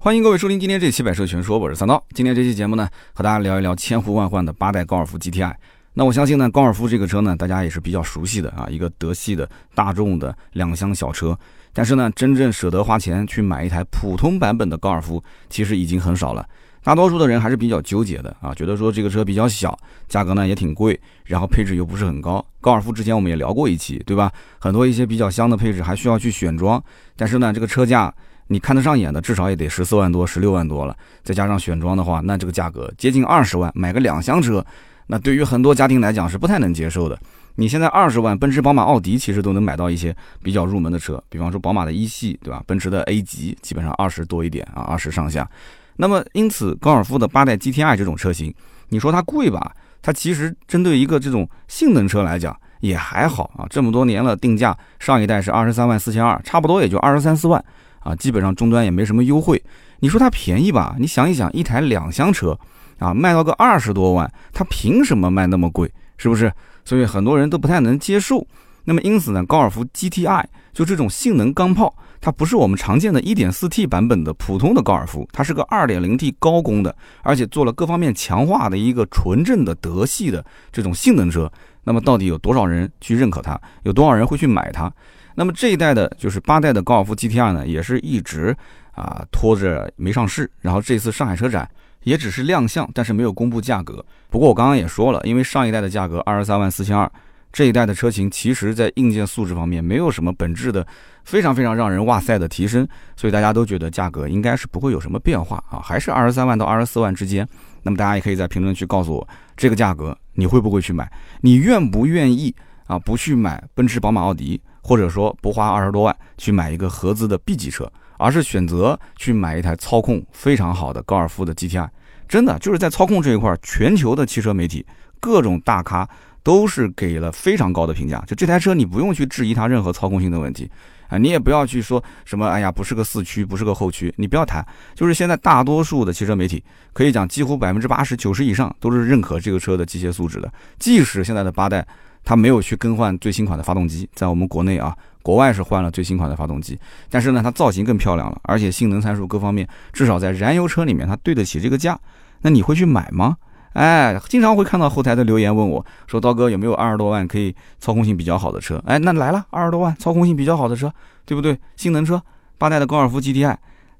[0.00, 2.00] 欢迎各位收听今天这期《百车全说》，我是三刀。
[2.14, 5.52] 今天这期节目呢，和大家聊一聊千呼万唤的八代高尔夫 GTI。
[5.92, 11.36] 那我相信呢，高尔夫这个车呢，大家也是比较熟悉的啊，一个德系的大众的两厢小车。
[11.72, 16.48] 但是呢，真正舍得花钱去买一台普通版本的高尔夫，其实已经很少了。
[16.84, 19.76] 大多数的人还是比较纠结的啊，觉得说这个车比较小，
[20.06, 22.42] 价格呢也挺贵，然后配置又不是很高。
[22.60, 24.32] 高尔夫之前我们也聊过一期，对吧？
[24.60, 26.82] 很多一些比较香的配置还需要去选装，
[27.16, 28.14] 但是呢，这个车价
[28.48, 34.64] 你看得上眼的，至少也得十四万多、十六万多了，再加上选装的话，那这个价格接近二十万，买个两厢车，
[35.06, 37.18] 那对于很多家庭来讲是不太能接受的。
[37.56, 42.62] 你现在二十万，奔驰、宝马、奥迪其实都能买到一些比较入门的车，比方说宝马的一系，对吧？
[42.66, 45.48] 奔驰的 A 级基本上二十多一点啊，二十上下。
[45.96, 48.54] 那么，因此，高尔夫的八代 GTI 这种车型，
[48.88, 49.74] 你说它贵吧？
[50.00, 53.66] 它其实针对一个这种性能车来讲也还好啊。
[53.68, 57.62] 这么多年了，定价上一代是二十三万四千二，差不多也就二十三四万
[58.00, 59.62] 啊，基本上终端也没什么优惠。
[60.00, 60.96] 你说它便宜吧？
[60.98, 62.58] 你想一想，一台两厢车
[62.98, 65.90] 啊，卖到个二十多万，它凭什么卖那么贵？
[66.16, 66.52] 是不是？
[66.84, 68.46] 所以很多人都不太能接受。
[68.84, 71.94] 那么因此呢，高尔夫 GTI 就这种性能钢炮。
[72.20, 81.48] 它不是我们常见的 1.4T 版本的普通的高尔夫，它是个 2.0T 高功的，而且做了各方面强化的一个纯正的德系的这种性能车。
[81.84, 83.60] 那么到底有多少人去认可它？
[83.84, 84.92] 有多少人会去买它？
[85.38, 88.52] 那么这一代的就是八代的高尔夫 GTR 呢，也是一直
[88.90, 90.50] 啊拖着没上市。
[90.60, 91.70] 然后这次上海车展
[92.02, 94.04] 也只是亮相，但是没有公布价格。
[94.30, 97.08] 不过我刚刚也说了，因为上一代的价格二十三万四千二。
[97.52, 100.84] 这一代的车型，其实在硬件素质方面没有什么本质的
[101.22, 107.48] 非常非常让人哇塞的提升，所以大家都觉得价格应该是不会有什么变化啊，还是二十三万到二十四万之间。
[107.84, 111.08] 那么大家也可以在评论区告诉我，这个价格你会不会去买？
[111.42, 112.52] 你愿不愿意
[112.88, 112.98] 啊？
[112.98, 121.88] 不去买奔驰、宝马、奥迪，或者说不花二十多万去买一个合资的 B 级车，而是选择去买一台操控非常好的高尔夫的 GTI？
[122.28, 124.84] 真的就是在操控这一块，全球的汽车媒体、
[125.20, 126.08] 各种大咖。
[126.44, 130.70] 都是给了非常高的评价，就这台车你不用去质疑它任何操控性的问题
[131.08, 134.66] 啊，你也不要去说什么，哎呀，不是个四驱，不是个后驱，你不要谈。
[134.94, 136.64] 就是现在大多数的汽车媒体，
[136.94, 140.50] 可以讲几乎百分之八十九十以上都是认可这个车的机械素质的。
[140.78, 141.86] 即使现在的八代，
[142.28, 146.78] 它没有去更换最新款的发动机，在我们国内啊，国外是换了最新款的发动机，
[147.08, 151.98] 但是呢，它造型更漂亮了，而且性能参数各方面，至少在燃油车里面它对得起这个价。
[152.42, 153.34] 那你会去买吗？
[153.72, 158.78] 哎，经常会看到后台的留言问我，说刀哥有没有二十多万可以操控性比较好的车？
[158.84, 160.92] 哎，那来了，二十多万操控性比较好的车，
[161.24, 161.58] 对不对？
[161.76, 162.20] 性能车，
[162.58, 163.56] 八代的高尔夫 GTI。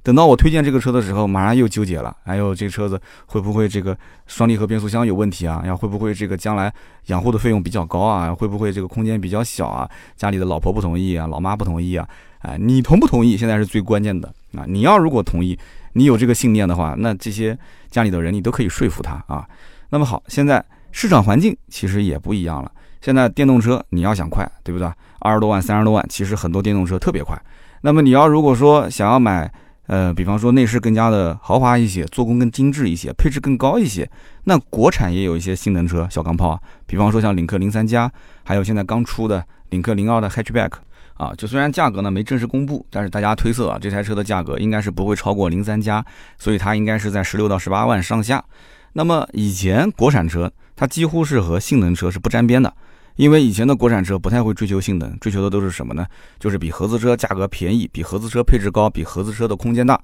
[0.08, 2.16] 等到我推荐这个车的时候，马上又纠结了。
[2.24, 3.94] 哎呦，这车子会不会这个
[4.26, 5.62] 双离合变速箱有问题啊？
[5.66, 6.72] 要会不会这个将来
[7.08, 8.34] 养护的费用比较高啊？
[8.34, 9.86] 会不会这个空间比较小啊？
[10.16, 12.08] 家里的老婆不同意啊，老妈不同意啊？
[12.38, 13.36] 哎，你同不同意？
[13.36, 14.64] 现在是最关键的啊！
[14.66, 15.58] 你要如果同意。
[15.92, 17.58] 你有这个信念的话，那这些
[17.90, 19.46] 家里的人你都可以说服他啊。
[19.90, 22.72] 那么好，现在市场环境其实也不一样了。
[23.02, 24.90] 现在电动车你要想快，对不对？
[25.18, 27.38] 二十多万、三十多万，其实很多电动车特别快。
[27.82, 29.52] 那么你要如果说想要买，
[29.88, 34.08] 呃，比方说内饰更加的豪华一些，做工更精致一些，配置更高一些，
[34.44, 38.08] 那国产也有一些性能车小钢炮啊，比方说像领克零三加，
[38.44, 40.70] 还有现在刚出的领克零二的 Hatchback。
[41.18, 46.04] 啊，就虽然价格呢没正式公布，但是大家推测啊，这台车的价格应该是不会超过零三加，
[46.38, 48.44] 所以它应该是在十六到十八万上下。
[48.92, 52.72] 那么以前国产车它几乎是和性能车是不沾边的，
[53.18, 56.06] 因为以前的国产车不太会追求性能，追求的都是什么呢？
[56.38, 60.00] 就是比合资车价格便宜，比合资车配置高，比合资车的空间大。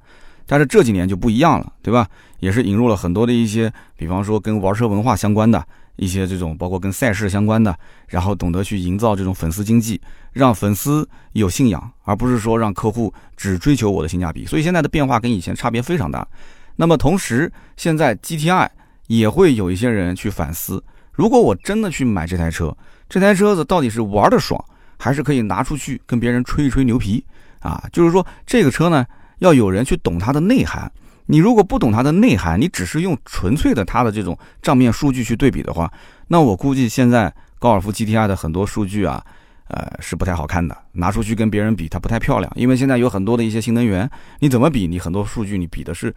[0.47, 2.09] 但是这几年就不一样了，对吧？
[2.41, 5.65] 也是引入了很多的一些，比方说跟玩车文化相关的。
[5.97, 7.73] 一些这种包括跟赛事相关的，
[8.09, 10.01] 然后懂得去营造这种粉丝经济，
[10.33, 14.45] 让粉丝有信仰，而不是说让客户只追求我的性价比。
[14.45, 16.27] 所以现在的变化跟以前差别非常大。
[16.75, 18.69] 那么同时，现在 GTI
[19.07, 20.83] 也会有一些人去反思：
[21.13, 22.77] 如果我真的去买这台车，
[23.15, 24.61] 这台车子到底是玩的爽，
[24.99, 27.25] 还是可以拿出去跟别人吹一吹牛皮
[27.61, 27.81] 啊？
[27.93, 29.07] 就是说这个车呢，
[29.39, 30.91] 要有人去懂它的内涵。
[31.27, 35.89] 你如果不懂它的内涵，你只是用纯粹的它的这种账面数据去对比的话，
[36.27, 39.25] 那我估计现在高尔夫 GTI 的很多数据啊，
[39.69, 44.11] 呃是不太好看的，拿出去跟别人比它不太漂亮，因为现在有很多的一些新能源，
[44.41, 44.89] 你怎么比？
[44.89, 46.13] 你很多数据你比的是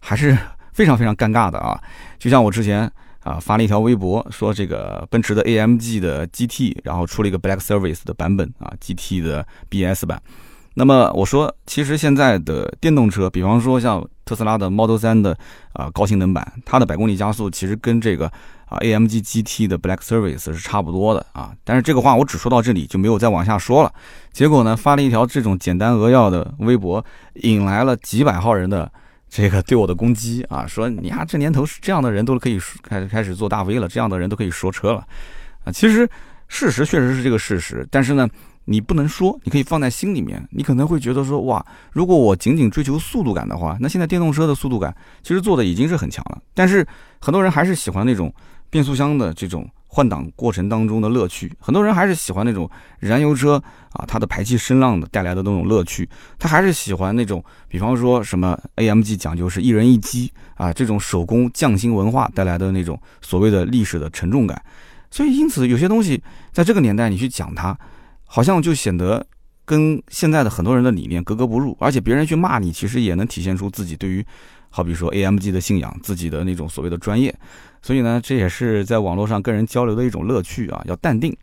[0.00, 0.36] 还是
[0.74, 1.80] 非常非常尴尬的啊！
[2.18, 2.90] 就像我之前
[3.22, 10.20] 啊发了一条微博，说这个奔驰的 AMG 的 GT，然后出了一个 Black Service 的版本啊，GT 的 BS 版。
[10.74, 15.36] 那么我说，其实现在的电动车，比方说像特斯拉的 Model 3的
[15.72, 18.26] 啊高性能版，它的百公里加速其实跟这个
[18.66, 21.52] 啊 AMG GT 的 Black Service 是差不多的啊。
[21.64, 23.92] 但是这个话我只说到这里就没有再往下说了。
[24.32, 27.04] 结果呢，发了一条这种简单扼要的微博，
[27.42, 28.90] 引来了几百号人的
[29.30, 35.06] 这个对我的攻击啊，说你啊，这年头是这样的人都可以开开始做大 V 了，这样的人都可以说车了
[35.64, 35.70] 啊。
[35.72, 36.06] 其实
[36.48, 38.28] 事实确实是这个事实，但是呢，
[38.64, 40.44] 你不能说，你可以放在心里面。
[40.50, 44.92] 你可能会觉得说，哇，如果我仅仅追求速度感的话，那现在电动车的速度感
[45.22, 46.42] 其实做的已经是很强了。
[46.52, 46.84] 但是
[47.20, 48.34] 很多人还是喜欢那种
[48.68, 49.66] 变速箱的这种。
[49.92, 52.70] 换挡过程当中的乐趣，很多人还是喜欢那种
[53.00, 53.60] 燃油车
[53.92, 56.08] 啊，它的排气声浪的带来的那种乐趣，
[56.38, 64.62] 他还是喜欢那种，比方说什么 AMG 讲究是一人一机啊，这种手工匠心文化带来的那种所谓的历史的沉重感。
[65.10, 66.22] 所以，因此有些东西
[66.52, 67.76] 在这个年代你去讲它，
[68.24, 69.26] 好像就显得
[69.64, 74.24] 跟现在的很多人的理念格格不入，而且别人去骂你，其实也能体现出自己对于。
[74.72, 77.34] 好比说 AMG 的信仰，自己的那种所谓的专业，
[77.82, 81.36] 所以呢，这也是在网络上跟人交流的一种乐趣啊，要淡定。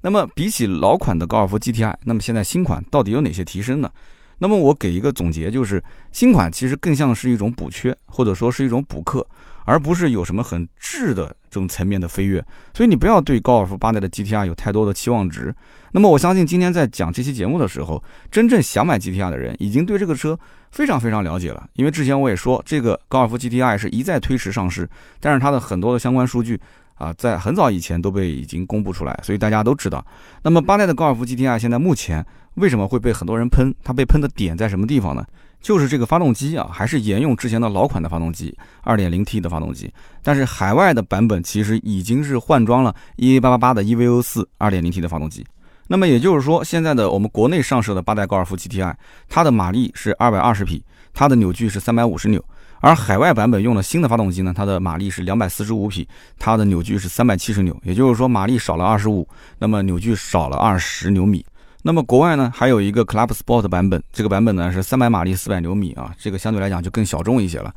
[0.00, 3.90] 那么比起老款的高尔夫 GTI，那么现在新款到底有哪些提升呢？
[4.38, 5.82] 那么我给一个总结，就是
[6.12, 9.26] 新款其实更像是一种补缺，或者说是一种补课，
[9.64, 12.44] 而不是有什么很质的这种层面的飞跃。
[12.72, 15.54] 所以你不要对高尔夫八代的 GTI 有太多的期望值。
[15.92, 20.38] 那么我相信今天在讲这期节目的时候，真正想买 GTI 的人已经对这个车。
[20.70, 24.90] 非常非常了解了，因为之前我也说，这个高尔夫 GTI 是一再推迟上市，
[25.20, 26.60] 但是它的很多的相关数据
[26.96, 30.04] 啊，在很早以前都被已经公布出来，所以大家都知道。
[30.42, 33.72] 那么八代的高尔夫 GTI 现在目前为什么会被很多人喷？
[33.84, 35.24] 它被喷的点在什么地方呢？
[35.64, 39.90] 就是这个发动机啊，还是沿用之前的老款的发动机，2.0T 的发动机，
[40.22, 45.42] 但是海外的版本其实已经是换装了 EA888 的 EVO4 2.0T 的发动机。
[45.86, 48.94] 那么也就是说，现在的我们国内上市的八代高尔夫 GTI，
[49.26, 50.84] 它的马力是二百二十匹，
[51.14, 52.38] 它的扭矩是三百五十扭；
[52.80, 56.06] 而海外版本用了新的发动机呢，它的马力是两百四十五匹，
[56.38, 57.74] 它的扭矩是三百七十扭。
[57.84, 59.26] 也就是说，马力少了二十五，
[59.58, 61.42] 那么扭矩少了二十牛米。
[61.86, 67.70] 那么国外呢，还有一个 Club Sport 版本，这个版本呢是三百马力，四百牛米啊，这个相对来讲就更小众一些了。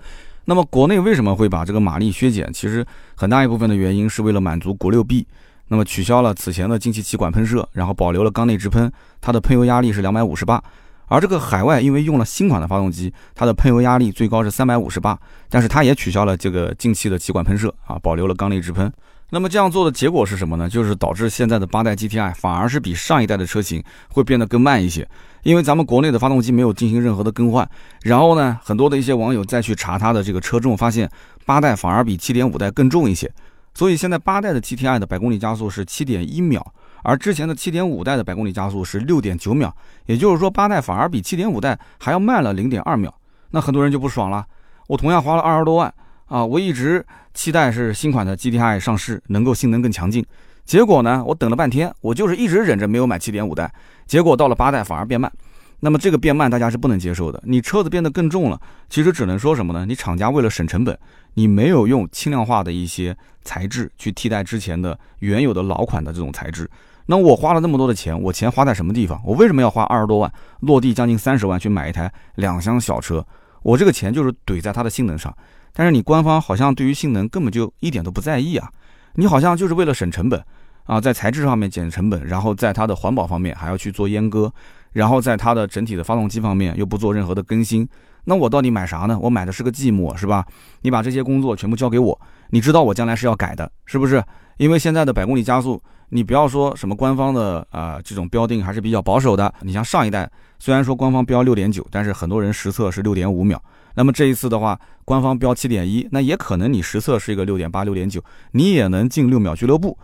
[0.45, 2.50] 那么国内为什么会把这个马力削减？
[2.54, 5.27] 其实很大一部分的原因是为了满足国六 B。
[5.68, 8.89] 那么取消了此前的进气气管喷射，然后保留了缸内直喷，
[9.19, 10.63] 它的喷油压力是两百五十八。
[11.07, 15.19] 而这个海外因为用了新款的发动机，它的喷油压力最高是三百五十八，
[15.50, 18.89] 但是它也取消了这个进气的气管喷射啊，保留了缸内直喷。
[19.29, 20.69] 那么这样做的结果是什么呢？
[20.69, 25.06] 就是导致现在的八代 GTI 反而是比上一代的车型会变得更慢一些，
[25.44, 27.69] 因为咱们国内的发动机没有进行任何的更换。
[28.03, 31.09] 然后呢，很多的一些网友再去查它的这个车重，发现
[31.45, 33.29] 八代反而比七点五代更重一些。
[33.74, 36.65] 所以现在八代的 GTI 的百公里加速是七点一秒，
[37.03, 39.75] 而之前的七点五代的百公里加速是六点九秒，
[40.06, 43.13] 也就是说八代反而比七点五代还要慢了零点二秒。
[43.51, 44.45] 那很多人就不爽了，
[44.88, 45.94] 我同样花了二十多万
[46.27, 50.25] 啊，我一直期待是新款的 GTI 上市能够性能更强劲，
[50.65, 53.74] 结果呢，我等了半天，我就是一直忍着没有买七点五代，
[54.06, 55.31] 结果到了八代反而变慢。
[55.79, 58.59] 那么这个变慢大家是不能接受的，你车子变得更重了，
[58.89, 59.85] 其实只能说什么呢？
[59.85, 60.97] 你厂家为了省成本，
[61.35, 66.69] 你没有用轻量化的一些材质去替代之前的原有的老款的这种材质。
[67.06, 69.21] 那我花了那么多的钱，我钱花在什么地方？
[69.23, 70.30] 我为什么要花二十多万，
[70.62, 73.25] 落地将近三十万去买一台两厢小车？
[73.62, 75.33] 我这个钱就是怼在它的性能上。
[75.77, 78.68] 但是你官方好像对于性能根本就一点都不在意啊！
[79.13, 80.44] 你好像就是为了省成本
[80.85, 84.51] 啊，在材质上面减成本，然后在它的环保方面还要去做阉割。
[84.94, 87.88] 然后在它的整体的发动机方面又不做任何的更新，
[88.24, 89.19] 那我到底买啥呢？
[89.21, 90.44] 我买的是个寂寞，是吧？
[90.81, 94.23] 你把这些工作全部交给我，你知道我将来是要改的，是不是？
[94.57, 99.54] 因为现在的百公里加速，你不要说什么官方的啊这种标定还是比较保守的。
[99.61, 103.61] 你像上一代，虽然说官方标六点九，但是很多人实测是六点五秒。
[103.97, 109.97] 那么这一次的话，官方标七点一，那也可能你实测是一个六点八、六点九，你也能进六秒俱乐部。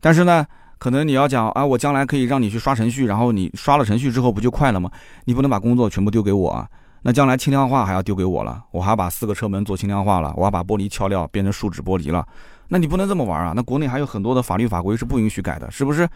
[0.00, 0.46] 但是呢？
[0.78, 4.88] 可能你要讲啊，我将来可以让你去刷程序，然后你刷了程序之后不就快了吗？
[5.24, 6.68] 你不能把工作全部丢给我啊！
[7.02, 12.24] 那将来轻量化还要丢给我了，我还要把四个车门做轻量化了，我要把玻璃敲掉变成树脂玻璃了，
[12.68, 13.52] 那你不能这么玩啊！
[13.56, 16.08] 那国内还有很多的法律法规是不允许改的，是不是？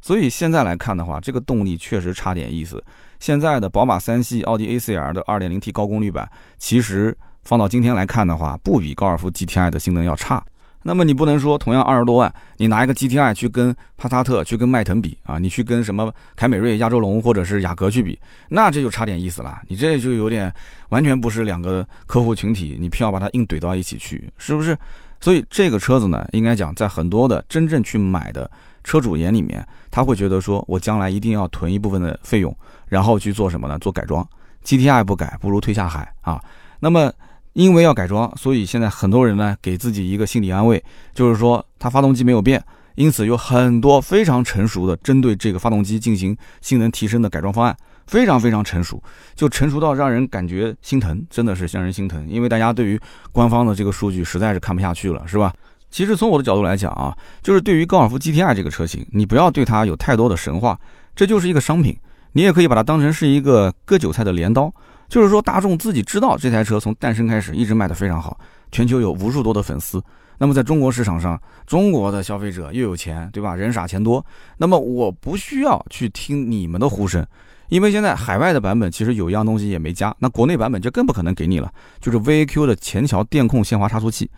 [0.00, 2.82] 所以现在来看的话，这个动力确实差点意思。
[3.18, 6.28] 现在的宝马三系、奥迪 A 4 L 的 2.0T 高功率版，
[6.58, 10.42] 其实放到今天来看的话，不比高尔夫 GTI 的性能要差。
[10.82, 19.60] 那么你不能说同样二十多万，你拿一个 GTI 去跟帕萨特、去跟迈腾比啊，你去跟什么凯美瑞、亚洲龙或者是雅阁去比，那这就差点意思了。
[19.68, 20.50] 你这就有点
[20.88, 24.74] 完全不是两个客户群体，你偏要把它硬怼到一起去，是不是？
[25.20, 28.50] 所以这个车子呢，应该讲在很多的真正去买的
[28.90, 32.52] 车主眼里面，他会觉得说我将来一定要囤一部分的费用，
[32.88, 33.78] 然后去做什么呢？
[33.78, 34.28] 做改装
[34.64, 36.42] ，GTI 不改，不如推下海啊。
[36.80, 37.12] 那么。
[37.52, 40.82] 因为要改装，所以现在很多人呢给自己一个心理安慰，
[41.12, 42.62] 就是说它发动机没有变，
[42.94, 49.02] 因此有很多非常成熟的针对这个发动机进行性能提升的改装方案非常非常成熟，
[49.34, 52.24] 就成熟到让人感觉心疼，真的是让人心疼。
[52.28, 52.98] 因为大家对于
[53.32, 55.52] 官方的这个数据实在是看不下去了，是吧？
[55.90, 60.78] 其实从我的角度来讲啊，就是对于高尔夫 GTI 这个车型，你不要对它有太多的神话，
[61.14, 61.96] 这就是一个商品，
[62.32, 64.72] 你也可以把它当成是一个割韭菜的镰刀。
[65.08, 68.38] 就是说，大众自己知道这台车从诞生开始一直卖得非常好，
[68.70, 70.00] 全球有无数多的粉丝。
[70.38, 73.56] 那么在中国市场上，中国的消费者又有钱，对吧？
[73.56, 74.24] 人傻钱多。
[74.56, 77.26] 那么我不需要去听你们的呼声，
[77.68, 81.70] 因为现在海外的版本其实有一样东西也没加，那国内版本就更不可能给你了，
[82.00, 84.30] 就是 VAQ 的前桥电控限滑差速器。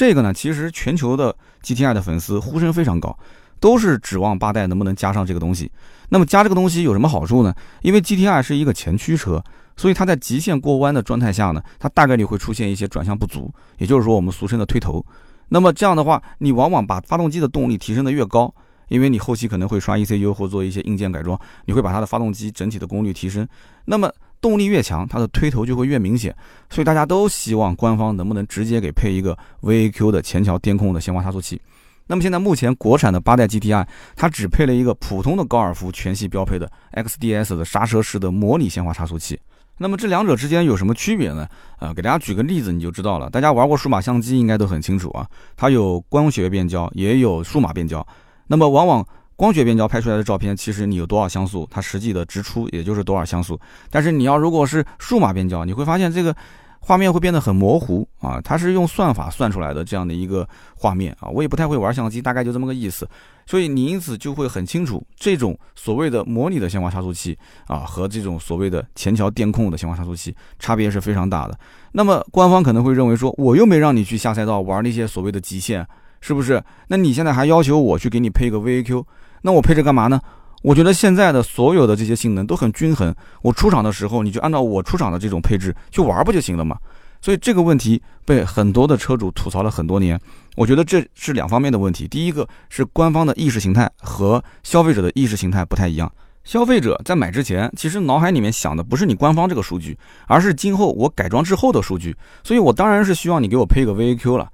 [0.00, 3.14] 这个呢，其实全球的 GTI 的粉丝呼声非常高，
[3.60, 5.70] 都是指望八代能不能加上这个东西。
[6.08, 7.54] 那么加这个东西有什么好处呢？
[7.82, 9.44] 因为 GTI 是一个前驱车，
[9.76, 15.04] 所以它在极限过弯的状态下呢，它大概率会出现一些转向不足，也就是说我们俗称的推头。
[15.50, 18.54] 那么这样的话，你往往把发动机的动力提升的越高，
[18.88, 23.46] 因为你后期可能会刷 ECU 或做一些硬件改装，你会把它的发动机整体的功率提升。
[23.84, 26.34] 那么动力越强，它的推头就会越明显，
[26.68, 31.60] 所以大家都希望官方能不能直接给配一个 VAQ 的前桥电控的限滑差速器。
[32.06, 39.38] 那么现在目前国产的八代 GTI，它只配了一个普通的高尔夫全系标配的 XDS 的刹车式的模拟限滑差速器。
[39.78, 41.48] 那么这两者之间有什么区别呢？
[41.78, 43.30] 呃，给大家举个例子你就知道了。
[43.30, 48.06] 大家玩过数码相机应该都很清楚啊，它有光学变焦，也有数码变焦。
[48.48, 49.06] 那么往往
[49.40, 53.58] 光学变焦拍出来的照片，其实你有多少像素，它实际的直出也就是多少像素。
[53.88, 56.36] 但是你要如果是数码变焦，你会发现这个
[56.78, 58.38] 画面会变得很模糊啊。
[58.44, 61.30] 它是用算法算出来的这样的一个画面啊。
[61.30, 63.08] 我也不太会玩相机，大概就这么个意思。
[63.46, 67.34] 所以你因此就会很清楚，这种所谓的模拟的限滑差速器
[67.66, 71.58] 啊，和这种所谓的前桥电控的限滑差速器差别是非常大的。
[71.92, 75.86] 那么官方可能会认为说，我又没让你去下赛道玩那些所谓的极限，
[76.20, 76.62] 是不是？
[76.88, 79.02] 那你现在还要求我去给你配一个 VAQ？
[79.42, 80.20] 那我配这干嘛呢？
[80.62, 86.76] 我觉得现在的所有的这些性能都很均衡，我出厂的时候你就按照我出厂的这种配置去玩不就行了吗？
[87.22, 90.20] 所以这个问题被很多的车主吐槽了很多年。
[90.56, 96.10] 我觉得这是两方面的问题，第一个是官方的意识形态和消费者的意识形态不太一样。
[96.44, 102.14] 消费者在买之前，其实脑海里面想的不是你官方这个数据，而是今后我改装之后的数据。
[102.42, 104.48] 所以我当然是希望你给我配个 VAQ 了。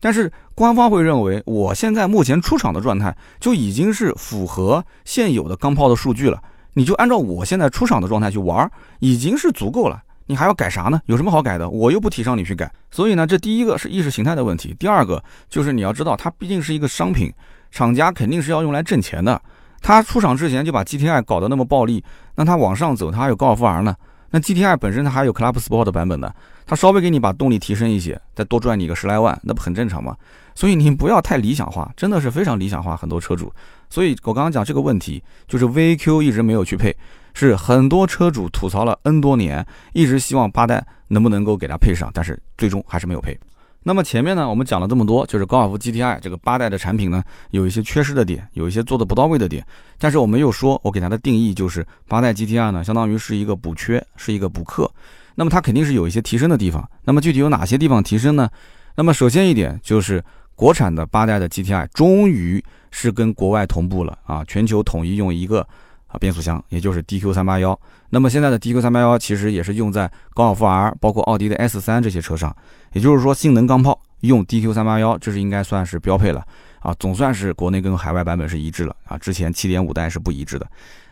[0.00, 6.40] 但是官方会认为，我现在目前出厂的状态就已经是符合现有的钢炮的数据了，
[6.74, 10.02] 你就按照我现在出厂的状态去玩，已经是足够了。
[10.26, 11.00] 你还要改啥呢？
[11.06, 11.68] 有什么好改的？
[11.68, 12.70] 我又不提倡你去改。
[12.90, 17.32] 所以呢，这第一个是意识形态的问题，第二个就是你要知道，它毕竟是一个商品，
[17.70, 19.40] 厂家肯定是要用来挣钱的。
[19.80, 23.96] 它出厂之前就把 GTI 搞得那么暴利，那它往上走，它还有高尔夫 R 呢。
[24.30, 26.34] 那 GTI 本身它还有 Club Sport 的版本的，
[26.66, 30.16] 它稍微给你把动力提升一些，再多赚你个十来万，那不很正常吗？
[30.54, 32.96] 所以你不要太理想化，真的是非常理想化。
[32.96, 33.52] 很多车主，
[33.88, 36.94] 所以我刚刚讲这个问题，就是 V Q 一直没有去配，
[37.32, 43.38] 是很多车主吐槽了 N 多年，一直希望八代能不能够给它配上，但是最终还是没有配。
[43.84, 49.64] 那么前面呢，我们讲了这么多，就是高尔夫 GTI 这个八代的产品呢，有一些缺失的点，有一些做的不到位的点。
[49.98, 54.90] 但是我们又说，我给它的定义就是八代 GTI 呢，相当于是一个补缺，是一个补课。
[55.34, 56.86] 那么它肯定是有一些提升的地方。
[57.04, 58.50] 那么具体有哪些地方提升呢？
[58.94, 60.22] 那么首先一点就是
[60.54, 65.66] 国产的八代的 GTI 终于是跟国外同步了啊，全球统一用一个。
[66.08, 67.78] 啊，变速箱也就是 DQ 三八幺，
[68.10, 72.54] 那么现在的 DQ 三八幺其实也是用在高尔夫 R，包括奥迪的 S 三这些车上，
[72.92, 76.44] 也就是说性能钢炮用 DQ 三八幺，这是应该算是标配了。
[76.80, 80.66] 啊，总算是国内跟海外版本是一致了啊，之前七点五代是不一致的，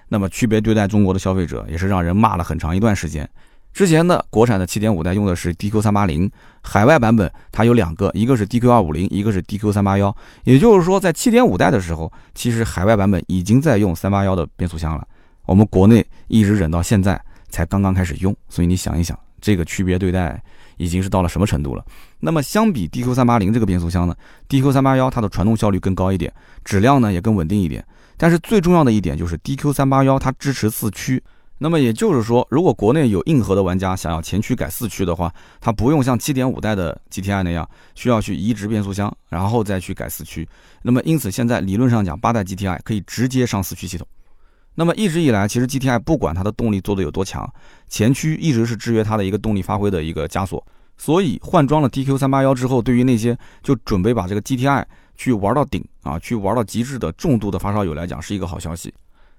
[0.08, 3.28] 那么区别对待中国的消费者也是让人骂了很长一段时间。
[3.76, 6.30] 之前的国产的七点五代用的是 DQ 三八零，
[6.62, 10.16] 海外版本它有两个，一个是 DQ 二五零，一个是 DQ 三八幺。
[10.44, 15.06] 也就是说，在七点五代的时候，其实海外版本已经在用三八幺的变速箱了。
[15.44, 20.42] 我们国内一直忍到现在才刚刚开始用，所以你想一想，这个区别对待
[20.78, 21.84] 已经是到了什么程度了？
[22.18, 24.16] 那么相比 DQ 三八零这个变速箱呢
[24.48, 26.32] ，DQ 三八幺它的传动效率更高一点，
[26.64, 27.84] 质量呢也更稳定一点。
[28.16, 31.22] 但是最重要的一点就是 DQ 三八幺它支持四驱。
[31.58, 40.46] 那么也就是说，如果国内有硬核的玩家想要前驱改四驱的话，他不用像7.5代的 GTI 那样需要去移植变速箱，然后再去改四驱。
[40.82, 44.06] 那么因此现在理论上讲，八代 GTI 可以直接上四驱系统。
[44.74, 47.50] 那么一直以来，其实 GTI 不管它的动力做的有多强，
[47.88, 50.62] 前驱一直是制约它的一个动力发挥的一个枷锁。
[50.98, 54.84] 所以换装了 DQ 三八幺之后，对于那些就准备把这个 GTI
[55.16, 58.92] 去玩到顶啊，去玩到极致的重度的发烧友来讲，是一个好消息。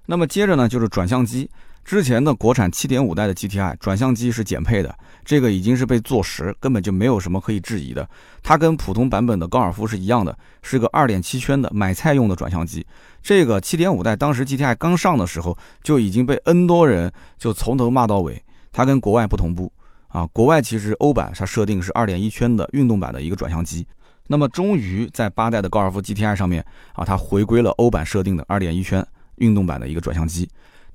[0.04, 1.48] 那么接着呢，就是转向机。
[1.88, 8.06] 之前的国产7.5代的 GTI 转向机是减配的，这个已经是被坐实，根本就没有什么可以质疑的。
[8.42, 12.86] 它跟普通版本的高尔夫是一样的，是个2.7圈的买菜用的转向机。
[13.22, 18.44] 这个7.5代当时 GTI 刚上的时候就已经被 N 多人就从头骂到尾。
[18.70, 19.72] 它跟国外不同步
[20.08, 23.86] 啊，国外其实欧版它设定是2.1圈的运动版的一个转向机。
[24.26, 30.46] 那么终于在八代的高尔夫 GTI 上面啊，它回归了欧版设定的2.1圈运动版的一个转向机。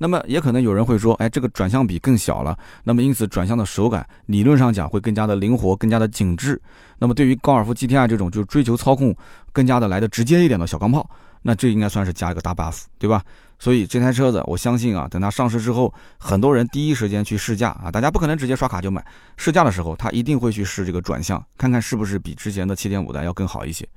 [0.03, 6.61] 那么也可能有人会说，哎，这个转向比更小了，那么因此转向的手感理论上讲会更加的灵活，更加的紧致。
[6.99, 9.15] 那么对于高尔夫 GTI 这种就追求操控
[9.53, 11.09] 更加的来的直接一点的小钢炮，
[11.41, 13.23] 那这应该算是加一个大 buff，对吧？
[13.59, 19.01] 所以这台车子我相信啊，等它上市之后，很多人第一时间去试驾啊，大家不可能直接刷卡就买，
[19.37, 23.87] 试驾的时候他一定会去试这个转向，看看是不是比之前的7.5代要更好一些。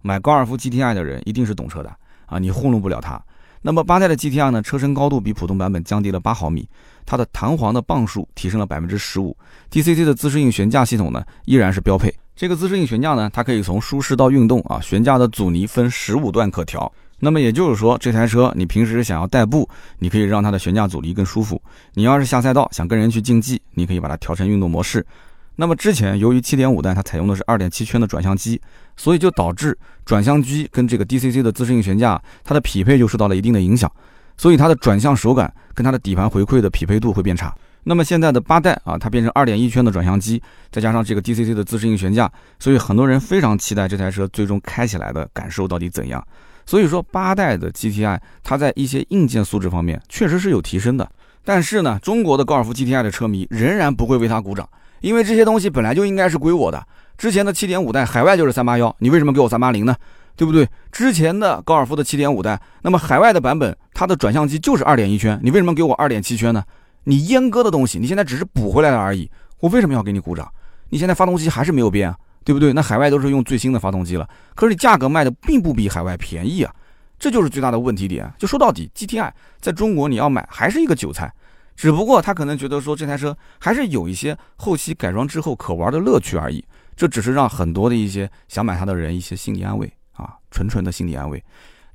[0.00, 1.92] 买高尔夫 GTI 的人一定是懂车的
[2.26, 3.20] 啊，你糊弄不了他。
[3.66, 4.62] 那么八代的 GTR 呢？
[4.62, 6.68] 车身高度比普通版本降低了八毫米，
[7.04, 9.36] 它的弹簧的磅数提升了百分之十五。
[9.72, 12.14] DCC 的自适应悬架系统呢，依然是标配。
[12.36, 16.90] 这个自适应悬架呢，它可以从舒适到运动啊，悬架的阻尼分十五段可调。
[17.18, 19.68] 那么也就是说，这台车你平时想要代步，
[19.98, 21.60] 你可以让它的悬架阻尼更舒服。
[21.94, 25.04] 你要是下赛道想跟人去竞技，你可以把它调成运动模式。
[25.56, 28.60] 那么之前由于7.5代它采用的是2.7圈的转向机，
[28.96, 33.90] 所以就导致转向机跟这个 DCC 的自适应悬架它的匹配就受到了一定的影响，
[34.36, 37.54] 所以它的转向手感跟它的底盘回馈的匹配度会变差。
[37.88, 46.26] 那么现在的八代啊，它变成2.1圈的转向机，再加上这个 DCC 的自适应悬架，所以很多人非常期待这台车最终开起来的感受到底怎样。
[46.64, 51.08] 所以说八代的 GTI 它在一些硬件素质方面确实是有提升的，
[51.44, 54.68] 但是呢，中国的高尔夫 GTI 的车迷仍然不会为它鼓掌。
[55.00, 56.84] 因为这些东西本来就应该是归我的。
[57.16, 59.96] 之前的七点五代海外就是三八幺，你为什么给我三八零呢？
[60.36, 60.68] 对不对？
[60.92, 66.62] 之前的高尔夫的七点五代，那么海外的版本它的转向机就是二点一圈，你为什么给我二点七圈呢？
[67.04, 69.30] 你阉割的东西，你现在只是补回来了而已。
[69.60, 70.46] 我为什么要给你鼓掌？
[70.90, 72.72] 你现在发动机还是没有变啊，对不对？
[72.74, 76.74] 那海外都是用最新的发动机了，可是你价格卖的并不比海外便宜啊，
[77.18, 78.30] 这就是最大的问题点。
[78.38, 79.30] 就说到底，GTI
[79.60, 81.32] 在中国你要买还是一个韭菜。
[81.74, 86.64] 只不过他可能觉得说这台车还是有一些后期改装之后可玩的乐趣而已，
[86.96, 91.42] 这只是让很多的一些想买它的人一些心理安慰啊，纯纯的心理安慰。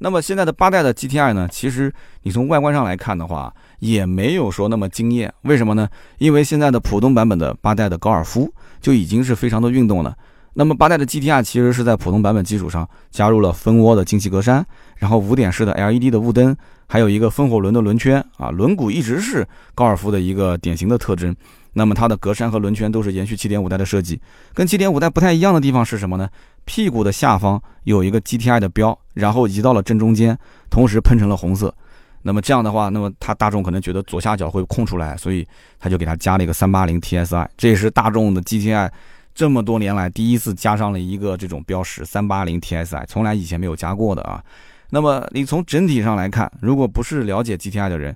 [0.04, 5.32] 那么现在的八代的 GTI 呢，其实你从外观上来看的话，也没有说那么惊艳。
[5.44, 5.88] 为什么呢？
[6.18, 10.16] 因为现在的普通版本的八代的高尔夫就已经是非常的运动了。
[10.54, 14.64] 那么八代的 GTI 其实是在普通版本基础上加入了蜂窝的进气格栅，
[14.98, 16.56] 然后五点式的 LED 的雾灯。
[16.88, 21.34] 还有一个风火轮的轮圈啊，轮毂一直是高尔夫的一个典型的特征。
[21.74, 24.20] 那么它的格栅和轮圈都是延续7.5代的设计，
[24.54, 26.30] 跟7.5代不太一样的地方是什么呢？
[26.66, 30.38] 屁股的下方有一个 GTI 的标，然后移到了正中间，
[30.70, 31.74] 同时喷成了红色。
[32.24, 35.48] 那么这样的话，那么它大众可能觉得左下角会空出来，所以
[35.80, 38.92] 他就给它加了一个380 TSI，这也是大众的 GTI
[39.34, 44.44] 这么多年来第一次加上了一个这种标识380 TSI，从来以前没有加过的啊。
[44.92, 48.16] 那么你从整体上来看，如果不是了解 GTI 的人，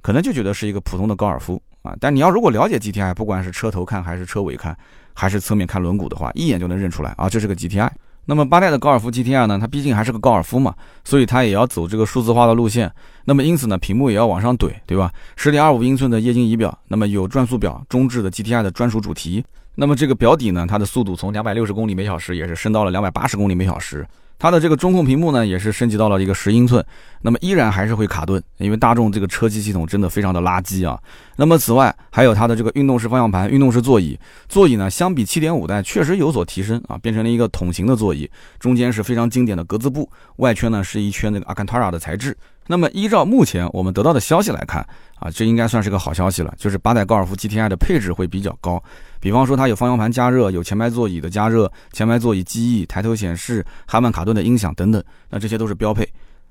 [0.00, 1.94] 可能就觉得是一个普通的高尔夫啊。
[2.00, 4.76] 但你要如果了解 GTI，不管是车头看还是车尾看，
[5.12, 7.90] 还是侧面看轮毂的话，一眼就能认出来啊，这是个 GTI。
[8.24, 12.88] 那么八代的高尔夫 GTI 呢，它毕竟还是个高尔夫嘛，所以它也要走这个数字化的路线。
[13.24, 15.12] 那么因此呢，屏幕也要往上怼，对吧？
[15.34, 19.44] 十点二五英寸的液晶仪表，那么有转速表，中置的 GTI 的专属主题。
[19.74, 24.06] 那么这个表底呢，它的速度从两百六十公里每小时也是升到了两百八十公里每小时。
[24.42, 26.84] 它的这个中控屏幕呢，也是升级到了一个十英寸，
[27.20, 30.98] 那么依然还是会卡顿，因为大众这个车机系统真的非常的垃圾啊。
[31.36, 38.28] 那么此外，还有它的这个运动式方向盘、运动式座椅，座椅呢相比七点五代确实有所提升啊，变成了一个桶型的座椅，
[38.58, 42.36] 中间是非常经典的格子布，外圈呢是一圈那个阿坎塔拉的材质。
[42.66, 44.84] 那么依照目前我们得到的消息来看，
[45.20, 48.82] 啊，这应该算是个好消息了，就是八代高尔夫 GTI 的配置会比较高，
[49.22, 56.04] 比方说它有方向盘加热，有前排座椅的加热，前排座椅记忆、抬头显示、哈曼卡顿的音响等等，那这些都是标配。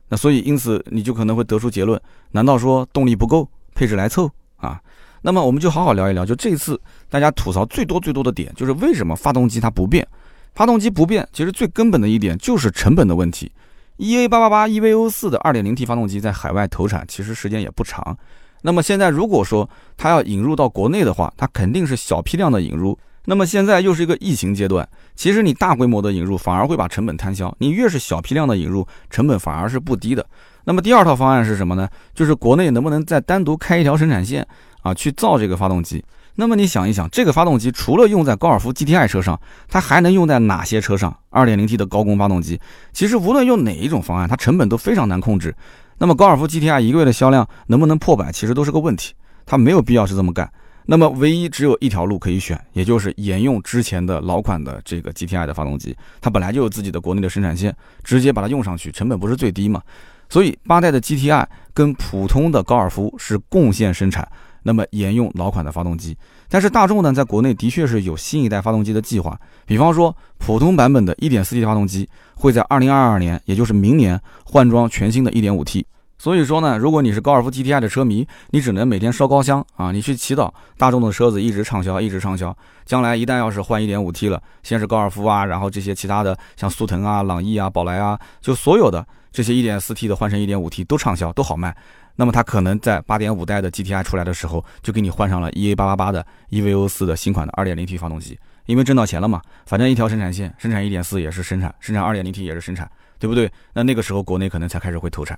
[0.07, 4.79] 那所以因此你就可能会得出结论，难道说动力不够，配置来凑啊？
[5.21, 6.79] 那么我们就好好聊一聊，就这次
[7.09, 10.07] 大家吐槽最多最多的点，就是为什么发动机它不变？
[10.55, 13.51] 发动机不变，其实最根本的一点就是成本的问题。
[13.97, 18.17] EA 八八八 EVO 四的二点零 T 发动机在海外投产其实时间也不长，
[18.61, 22.97] 那么现在如果说它要引入到国内的话，它肯定是小批量的引入。
[23.25, 30.25] 那么现在又是一个疫情阶段，其实你大规模的引入反而会把成本摊销，你越是小批量的引入，成本反而是不低的。
[30.63, 31.87] 那么第二套方案是什么呢？
[32.15, 34.47] 就是国内能不能再单独开一条生产线
[34.81, 36.03] 啊，去造这个发动机？
[36.35, 42.59] 那么你想一想，这个发动机除了用在高尔夫 GTI 车上，它还能用在哪些车上？2.0T 的高功发动机，
[42.91, 45.53] 其实无论用哪一种方案，它成本都非常难控制。
[46.01, 49.13] 那么高尔夫 GTI 一个月的销量能不能破百，其实都是个问题。
[49.45, 50.51] 它没有必要是这么干。
[50.87, 57.71] 那么唯一只有一条路可以选，也就是沿用之前的老款的这个 GTI 的发动机，它本来就有自己的国内的生产线，
[58.03, 59.79] 直接把它用上去，成本不是最低嘛？
[60.27, 64.27] 所以八代的 GTI 跟普通的高尔夫是共线生产，
[64.63, 66.17] 那么沿用老款的发动机。
[66.49, 72.09] 但是大众呢，在国内的确是有新一代发动机的计划，比方说普通版本的 1.4T 发动机
[72.41, 75.85] 会在2022年，也就是明年换装全新的 1.5T。
[76.17, 82.55] 所以说呢，如果你是高尔夫 GTI 的车迷，你只能每天烧高香啊，你去祈祷大众的车子一直畅销，一直畅销。
[82.83, 91.75] 将来一旦要是换 1.5T 了，先是高尔夫啊，然后这些其他的像速腾啊、朗逸啊、宝来啊，就所有的这些 1.4T 的换成 1.5T 都畅销，都好卖。
[92.15, 98.37] 那么它可能在8.5代的 GTI 出来的时候，就给你换上了 EA888 的 EVO 四的新款的 2.0T 发动机，
[98.71, 103.51] 因为挣到钱了嘛，反正一条生产线生产1.4也是生产，生产 2.0T 也是生产，对不对？
[103.73, 105.37] 那那个时候国内可能才开始会投产。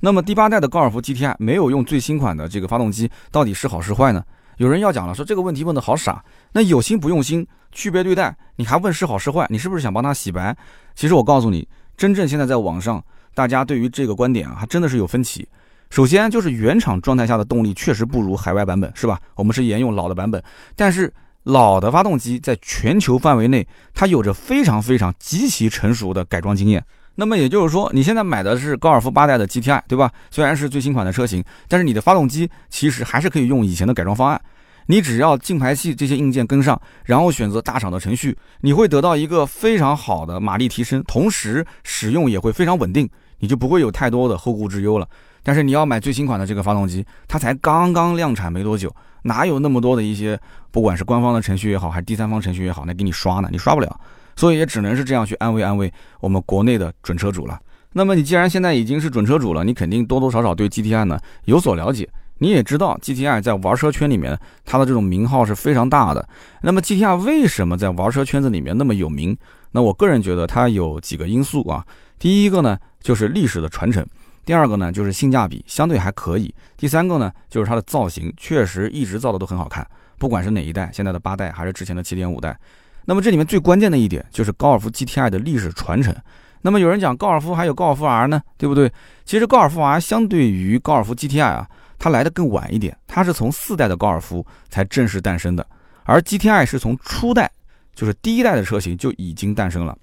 [0.00, 4.24] 那么第八代的高尔夫 GTI 没有用最新款的这个发动机，到底是好是坏呢？
[4.56, 6.20] 有人要讲了，说这个问题问的好傻。
[6.50, 9.46] 那有心不用心，区别对待，你还问是好是坏？
[9.48, 10.56] 你是不是想帮他洗白？
[10.96, 13.00] 其实我告诉你，真正现在在网上，
[13.34, 15.48] 大家对于这个观点啊，还真的是有分歧。
[15.90, 19.20] 首先就是原厂状态下的动力确实不如海外版本，是吧？
[19.36, 20.42] 我们是沿用老的版本，
[20.74, 21.12] 但是
[21.44, 26.84] 老的发动机在全球范围内，它有着非常非常极其成熟的改装经验。
[27.14, 30.10] 那么也就是说，你现在买的是高尔夫八代的 GTI，对吧？
[30.30, 34.40] 虽然是最新款的车型，但是你的发动机其实还是可以用以前的改装方案。
[34.86, 45.08] 你只要进排气这些硬件跟上，然后选择大厂的程序，你会得到一个非常好的马力提升，同时使用也会非常稳定，你就不会有太多的后顾之忧了。
[45.44, 50.36] 但是你要买最新款的这个发动机，它才刚刚量产没多久，哪有那么多的一些，
[50.72, 53.48] 不管是官方的程序也好，还是第三方程序也好，来给你刷呢？
[53.52, 54.00] 你刷不了。
[54.34, 57.56] 所以也只能是这样去安慰安慰我们国内的准车主了。
[57.92, 62.08] 那么你既然现在已经是准车主了，你肯定多多少少对 GTI 呢有所了解。
[62.38, 66.28] 你也知道 GTI 在玩车圈里面它的这种名号是非常大的。
[66.62, 69.36] 那么 GTI 为什么在玩车圈子里面那么有名？
[69.70, 71.86] 那我个人觉得它有几个因素啊。
[72.18, 74.04] 第一个呢就是历史的传承，
[74.44, 79.86] 第二个呢就是性价比相对还可以，第三个呢就是它的造型确实一直造的都很好看，
[80.18, 82.58] 不管是哪一代，现在的八代还是之前的七点五代。
[83.06, 86.14] 那么这里面最关键的一点就是高尔夫 GTI 的历史传承。
[86.62, 88.90] 那么有人讲高尔夫还有高尔夫 R 呢，对不对？
[89.26, 95.66] 其实高尔夫 R 相对于高尔夫 GTI 啊，它来的更晚一点，它是从四代的高尔夫才正式诞生的，
[96.04, 97.50] 而 GTI 是从初代，
[97.94, 99.94] 就是第一代的车型就已经诞生了。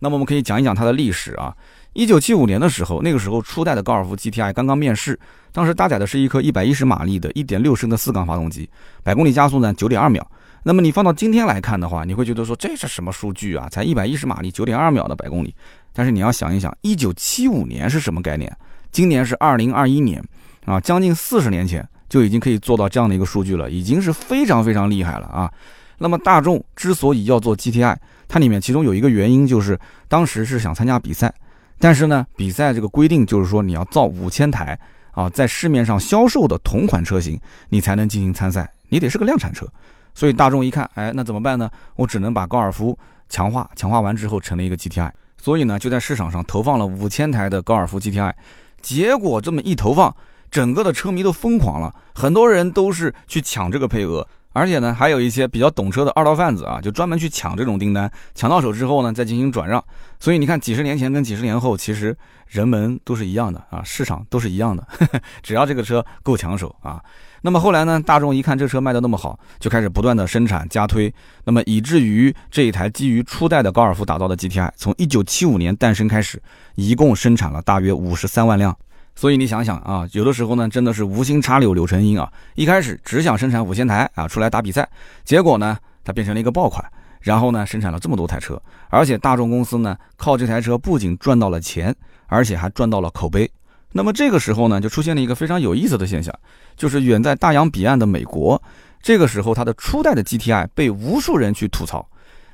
[0.00, 1.54] 那么我们可以讲一讲它的历史啊。
[1.92, 5.18] 一九七五年的时候，那个时候初代的高尔夫 GTI 刚刚面世，
[5.52, 8.68] 当时搭载的是一颗一百一十马力的一点六升的四缸发动机，
[9.02, 10.24] 百公里加速呢九点二秒。
[10.62, 13.68] 那么你放到今天来看的话，你会觉得说这是什么数据啊？
[13.70, 15.54] 才一百一十马力，九点二秒的百公里。
[15.92, 18.54] 但是你要想一想，一九七五年是什么概念？
[18.92, 20.22] 今年是二零二一年，
[20.66, 25.50] 啊，将近四十年前就已经可以做到这样的一个数据了，已经是非常非常厉害了啊。
[25.98, 27.96] 那么大众之所以要做 GTI，
[28.28, 31.32] 它里面其中有一个原因就是当时是想参加比赛，
[31.80, 34.78] 但是呢，比赛这个规定就是说你要造五千台
[35.12, 37.40] 啊，在市面上销售的同款车型，
[37.70, 39.66] 你才能进行参赛，你得是个量产车。
[40.14, 41.70] 所以大众一看，哎，那怎么办呢？
[41.96, 42.96] 我只能把高尔夫
[43.30, 45.10] 强化，强化完之后成了一个 GTI。
[45.40, 48.34] 所以呢，就在市场上投放了五千台的高尔夫 GTI。
[48.82, 50.14] 结果这么一投放，
[50.50, 59.82] 整个的车迷都疯狂了，很多人都是去抢这个配额，而且呢，还有一些比较懂车的二道贩子啊，就专门去抢这种订单，抢到手之后呢，再进行转让。
[60.18, 64.86] 所以你看，几十年前跟几十年后，其实人们都是一样的啊，市场都是一样的，
[65.42, 67.00] 只要这个车够抢手啊。
[67.42, 67.98] 那么后来呢？
[67.98, 71.10] 大众一看这车卖的那么好，就开始不断的生产加推，
[71.44, 76.42] 那么以至于这一台基于初代的高尔夫打造的 GTI，从1975年诞生开始，
[76.74, 78.76] 一共生产了大约53万辆。
[79.20, 82.32] 所以你想想啊，有的时候呢，真的是无心插柳柳成荫啊。
[82.54, 84.88] 一开始只想生产五千台啊，出来打比赛，
[85.26, 86.82] 结果呢，它变成了一个爆款，
[87.20, 91.94] 然后呢，生产了这么多台车，而且大众公司呢，靠这台车不仅赚到了钱，
[92.28, 93.46] 而且还赚到了口碑。
[93.92, 96.34] 那么这个时候呢，就出现了一个非常有意思的现象，
[96.74, 98.62] 就是远在大洋彼岸的美国，
[99.02, 102.08] 这个时候它的初代的 GTI 被无数人去吐槽。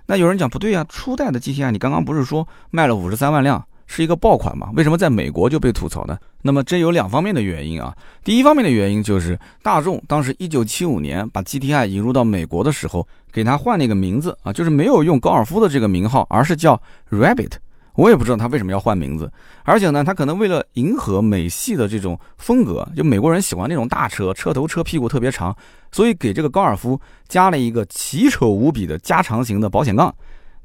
[0.07, 4.71] 那有人讲不对呀，初代的 GTI 你刚刚不是说卖了五十三万辆，是一个爆款嘛？
[4.75, 6.19] 为什么在美国就被吐槽呢？
[6.43, 7.97] 那么这有两方面的原因啊。
[8.23, 17.53] 第一方面的原因就是大众当时一九七五年把 GTI 引入到美国的时候，给它换了一个名字啊，就是没有用高尔夫的这个名号，而是叫 Rabbit。
[17.95, 19.33] 我也不知道他为什么要换名字，
[19.65, 25.57] 而且呢，他可能为了迎合美系的这种风格，就美国人喜欢那种大车，车头车屁股特别长，
[25.91, 30.15] 所以给这个高尔夫加了一个奇丑无比的加长型的保险杠。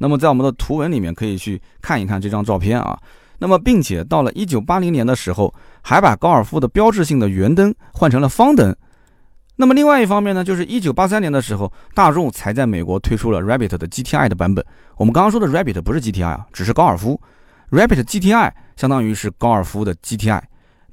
[0.01, 2.99] 那么在我们的图文里面可以去看一看这张照片啊。
[3.37, 8.75] 那么并且到了一九八零年的时候，还把高尔夫的标志性的圆灯换成了方灯。
[9.57, 14.65] 那么另外一方面呢，就是一九八三年的时候，大众才在美国推出了 Rabbit 的 GTI 的版本。
[14.97, 17.21] 我们刚刚说的 Rabbit 不是 GTI 啊，只是高尔夫。
[17.69, 20.41] Rabbit GTI 相当于是高尔夫的 GTI。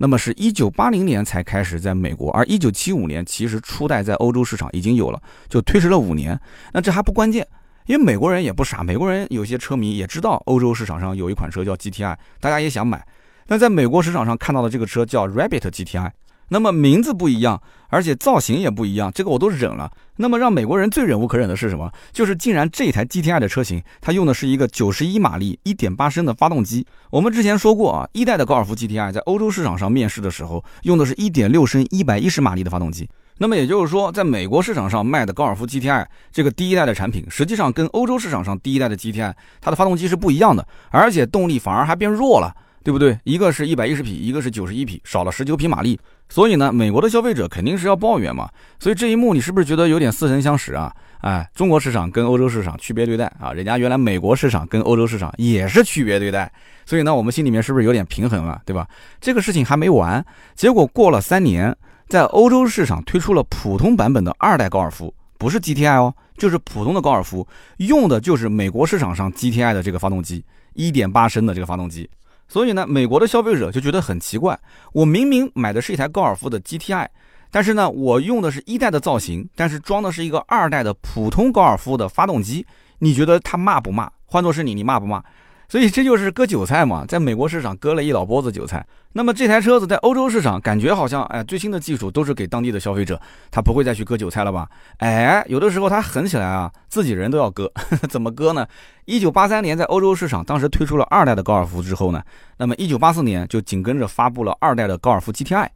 [0.00, 6.38] 那么是一九八零年才开始在美国，而一九七五年其实初代在欧洲市场已经有了，就推迟了五年。
[6.72, 7.44] 那这还不关键，
[7.88, 13.02] 因为美国人也不傻，美国人有些车迷也知道欧洲市场上有一款车叫 GTI，大家也想买。
[13.46, 16.10] 那在美国市场上看到的这个车叫 Rabbit GTI。
[16.50, 19.90] 那么名字不一样，而且造型也不一样，这个我都忍了。
[20.16, 21.90] 那么让美国人最忍无可忍的是什么？
[22.12, 26.86] 就是竟然这台 GTI 的车型，它用的是一个九十一马力、一点八升的发动机。
[27.10, 33.08] 我们之前说过啊，一代的高尔夫 GTI 在欧洲市场上面世的时候，用的是一点六升、一百一十马力的发动机。
[33.38, 42.54] 那么也就是说，在美国市场上卖的高尔夫 GTI 这个第一代的产品，实际上跟欧洲市场上第一代的 GTI 它的发动机是不一样的，而且动力反而还变弱了。
[42.84, 43.18] 对不对？
[43.24, 45.98] 一个是一百一十匹，一个是九十一匹，少了十九匹马力。
[46.30, 48.48] 所以呢，美国的消费者肯定是要抱怨嘛。
[48.78, 50.90] 所以这一幕你是不是觉得有点似曾相识啊？
[51.20, 56.50] 哎，中国市场跟欧洲市场区别对待啊，人家原来美国市场跟欧洲市场也是区别对待。
[56.86, 58.62] 所以呢，我们心里面是不是有点平衡了？
[58.64, 58.88] 对吧？
[59.20, 60.24] 这个事情还没完，
[60.54, 61.76] 结果过了三年，
[62.08, 70.42] 在欧洲市场推出了普通版本的二代高尔夫，不是 GTI 哦，就是普通的高尔夫，用的就是美国市场上 GTI 的这个发动机，
[70.72, 72.08] 一点八升的这个发动机。
[72.48, 74.58] 所以呢，美国的消费者就觉得很奇怪，
[74.94, 77.06] 我明明买的是一台高尔夫的 GTI，
[77.50, 82.66] 但是呢，我用的是一代的造型，但是装的是一个二代的普通高尔夫的发动机，
[83.00, 84.10] 你觉得他骂不骂？
[84.24, 85.22] 换做是你，你骂不骂？
[85.68, 88.86] 所以这就是割韭菜嘛，在美国市场割了一老波子韭菜。
[89.12, 94.66] 那么这台车子在欧洲市场，感觉好像哎，最新的技术都是给当地的消费者，他不会再去割韭菜了吧？
[94.98, 97.70] 哎，有的时候他狠起来啊，自己人都要割。
[98.08, 98.66] 怎么割呢？
[99.04, 102.22] 一九八三年在欧洲市场，当时推出了二代的高尔夫之后呢，
[102.56, 105.68] 那么一九八四年就紧跟着发布了二代的高尔夫 GTI。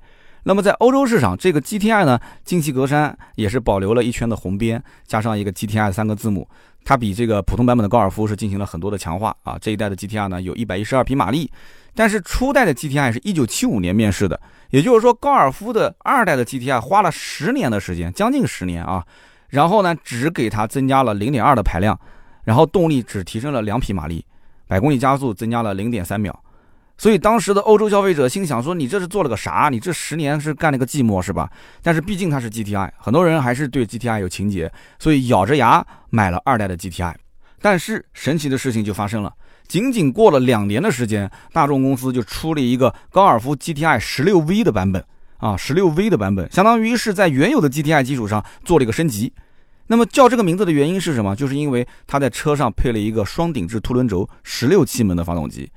[0.45, 6.49] 那么在欧洲市场，这个 GTI 呢，进气格栅也是保留了一圈的红边，加上一个 GTI 三个字母。
[6.85, 9.57] 它比这个普通版本的高尔夫是进行了很多的强化啊！
[9.61, 11.49] 这一代的 GTI 呢，有一百一十二匹马力，
[11.95, 19.07] 但是初代的 GTI 是一九七五年面世的，也就是说高尔夫的二代的 GTI 花了十年的时间，将近十年啊，
[19.51, 21.97] 然后呢，只给它增加了零点二的排量，
[22.43, 24.27] 然后动力只提升了两匹马力，
[24.67, 26.37] 百公里加速增加了零点三秒。
[26.99, 29.69] 所以当时的欧洲消费者心想说：“你这是做了个啥？
[29.73, 31.51] 你这十年是干了个寂寞是吧？”
[31.83, 37.15] 但是毕竟它是 GTI，很多人还是对 GTI 有情节，所以咬着牙买了二代的 GTI。
[37.61, 39.33] 但是神奇的事情就发生了，
[39.67, 45.05] 仅仅过了两年的时间，大众公司就出了一个高尔夫 GTI 十六 V 的版本
[45.39, 49.33] 啊，十六 V 的版本，相当于是在原有的 GTI 基础上做了一个升级。
[49.89, 51.35] 那么叫这个名字的原因是什么？
[51.35, 55.71] 就是因为它在车上配了一个双顶置凸轮轴十六气门的发动机。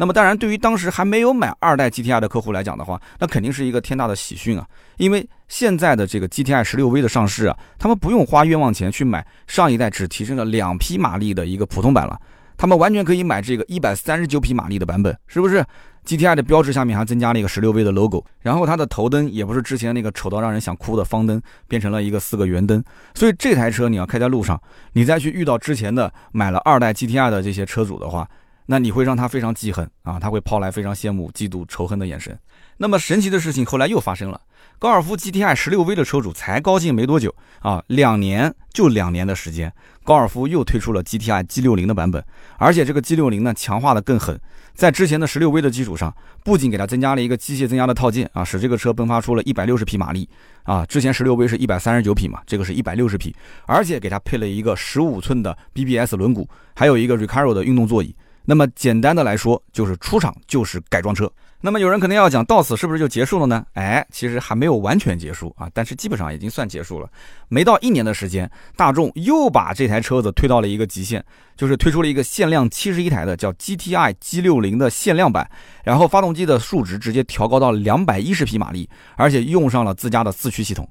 [0.00, 4.66] 那么当然，对于当时还没有买二代 GTI 的客户来讲的话，那肯定是一个天大的喜讯啊！
[4.96, 12.18] 因为现在的这个 GTI 十六 V 的上市啊，他们不用花冤枉钱去买上一代只提升了两匹马力的一个普通版了，
[12.56, 15.62] 他们完全可以买这个一百三十九匹马力的版本，是不是
[16.06, 22.82] ？GTI 的标志下面还增加了一个十六 V 的 logo，然后它的头灯也不是之前那个丑到让人想哭的方灯，变成了一个四个圆灯，
[23.14, 24.58] 所以这台车你要开在路上，
[24.94, 28.26] 你再去遇到之前的买了二代 GTI 的这些车主的话。
[28.70, 32.38] 那你会让他非常记恨啊，他会抛来非常羡慕、嫉妒、仇恨的眼神。
[32.76, 34.40] 那么神奇的事情后来又发生了，
[34.78, 39.72] 高尔夫 GTI 十六 V 的车主才高兴没多久啊，两年就两年的时间，
[40.04, 42.24] 高尔夫又推出了 GTI G 六零的版本，
[42.58, 44.40] 而且这个 G 六零呢强化的更狠，
[44.72, 50.28] 在之前的十六 V 的基础上，不仅给它增加了一个机械增压的套件啊，使这个车迸发出了一百六十匹马力
[50.62, 53.34] 啊，之前十六 V 是一百三十九匹嘛，这个是一百六十匹，
[53.66, 58.14] 而且给它配了一个十五寸的 BBS 轮毂，还有一个 Recaro 的运动座椅。
[58.50, 61.30] 那么简单的来说，就是出厂就是改装车。
[61.60, 63.64] 那么有人可能要讲，到此是不是就结束了呢？
[63.74, 67.08] 哎，其实还没有完全结束啊，但是基本上已经算结束了。
[67.46, 71.24] 没到一年的时间，大众又把这台车子推到了一个极限，
[71.56, 75.48] 就是推出了一个限量七十一台的叫 GTI G60 的限量版，
[75.84, 80.88] 然后发动机的数值直接调高到两百一十匹马力，而且用上了自家的四驱系统。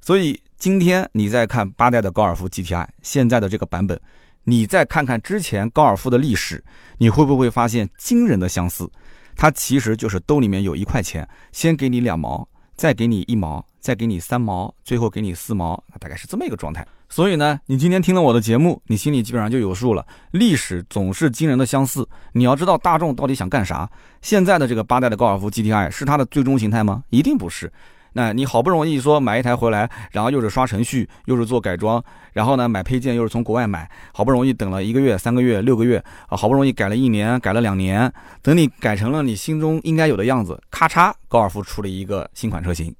[0.00, 4.00] 所以今天你再看八代的高尔夫 GTI 现在的这个版本。
[4.48, 6.62] 你再看看之前高尔夫的历史，
[6.98, 8.88] 你会不会发现惊人的相似？
[9.34, 16.86] 它其实就是兜里面有一块钱，先给你两毛，再给你一毛，再给你三毛，最后给你四毛，大概是这么一个状态。
[17.08, 20.06] 所以呢，你今天听了我的节目，你心里基本上就有数了。
[20.30, 22.08] 历史总是惊人的相似。
[22.32, 23.90] 你要知道大众到底想干啥？
[24.22, 27.02] 现在的这个八代的高尔夫 GTI 是它的最终形态吗？
[27.10, 27.72] 一定不是。
[28.16, 32.02] 那你好不容易说买一台回来，然后又是刷程序，又是做改装，
[32.32, 42.90] 然后呢买配件又是从国外买，好不容易等了一个月、三个月、六个月啊，好不容易改了一年、改了两年，等你改成了你心中应该有的样子，咔嚓，高尔夫出了一个新款车型，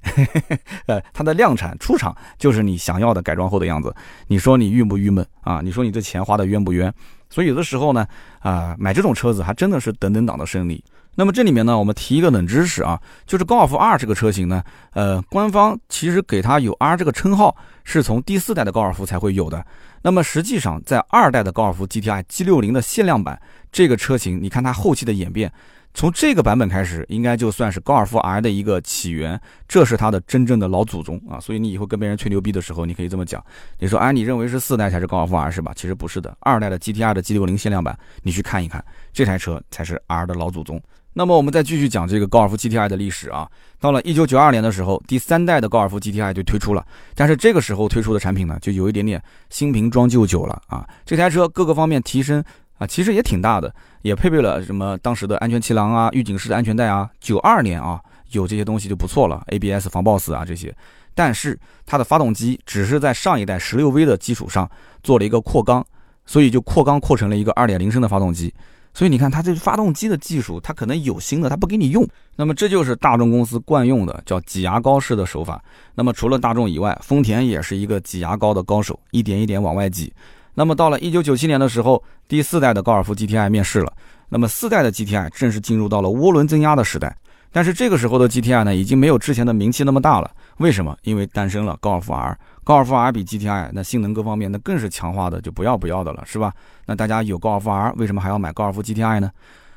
[0.84, 3.94] 呃，它的量产出厂就是你想要的改装后的样子，
[4.26, 5.62] 你说你郁不郁闷啊？
[5.64, 6.92] 你说你这钱花的冤不冤？
[7.28, 8.06] 所以有的时候呢，
[8.40, 10.82] 啊，买这种车子还真的是等等党的胜利。
[11.18, 14.62] 那么这里面呢，我们提一个冷知识啊，就是高尔夫 R 这个车型呢，
[14.92, 19.64] 呃，官方其实给它有 R 这个称号，是从第四代的高尔夫才会有的。
[20.02, 23.40] 那么实际上，在二代的高尔夫 GTI G60 的限量版
[23.72, 25.50] 这个车型，你看它后期的演变。
[25.96, 31.40] 从这个版本开始，应该就算是高尔夫 R 的一个起源，这是它的真正的老祖宗啊！
[31.40, 33.42] 所以你以后跟别人吹牛逼的时候，你可以这么讲：
[33.78, 35.72] 你说，哎，你认为是四代才是高尔夫 R 是吧？
[35.74, 40.78] 其实不是的，二代的 GTR 的 G60 限量版，你去看一看，这台车才是 R 的老祖宗。
[41.14, 43.48] 那么我们再继续讲这个高尔夫 GTI 的历史啊。
[43.80, 50.86] 到了1992年的时候，第三代的高尔夫 GTI 就推出了，但是这个时候推出的产品呢，就有一点点新瓶装旧酒了啊！
[51.06, 52.44] 这台车各个方面提升。
[52.78, 57.08] 啊，其实也挺大的，也配备了什么当时的安全气囊啊、预警式的安全带啊。
[57.20, 58.00] 九二年啊，
[58.32, 60.74] 有这些东西就不错了，ABS 防抱死啊这些。
[61.14, 64.70] 但是它的发动机只是在上一代十六 V 的基础上
[65.02, 65.82] 做了一个扩缸，
[66.26, 68.52] 所以就扩缸扩成了一个二点零升的发动机。
[68.92, 72.06] 所以你看它这发动机的技术，它可能有新的，它不给你用。
[72.34, 75.62] 那么这就是大众公司惯用的叫挤牙膏式的手法。
[75.94, 80.12] 那么除了大众以外，丰田也是一个挤牙膏的高手，一点一点往外挤。
[80.58, 83.92] 那么到了一九九七年的时候，第四代的高尔夫 GTI 面世了。
[84.30, 87.14] 那么四代的 GTI 正式进入到了涡轮增压的时代。
[87.52, 90.30] 但是这个时候的 GTI 呢，已经没有之前的名气那么大了。
[90.56, 90.96] 为什么？
[91.02, 92.38] 因为诞生了高尔夫 R。
[92.64, 96.50] 高尔夫 R 比 GTI 那性能各方面那更是强化的，就不要不要的了，是吧？
[96.86, 99.30] 那大家有高尔夫 R，为什么还要买高尔夫 GTI 呢？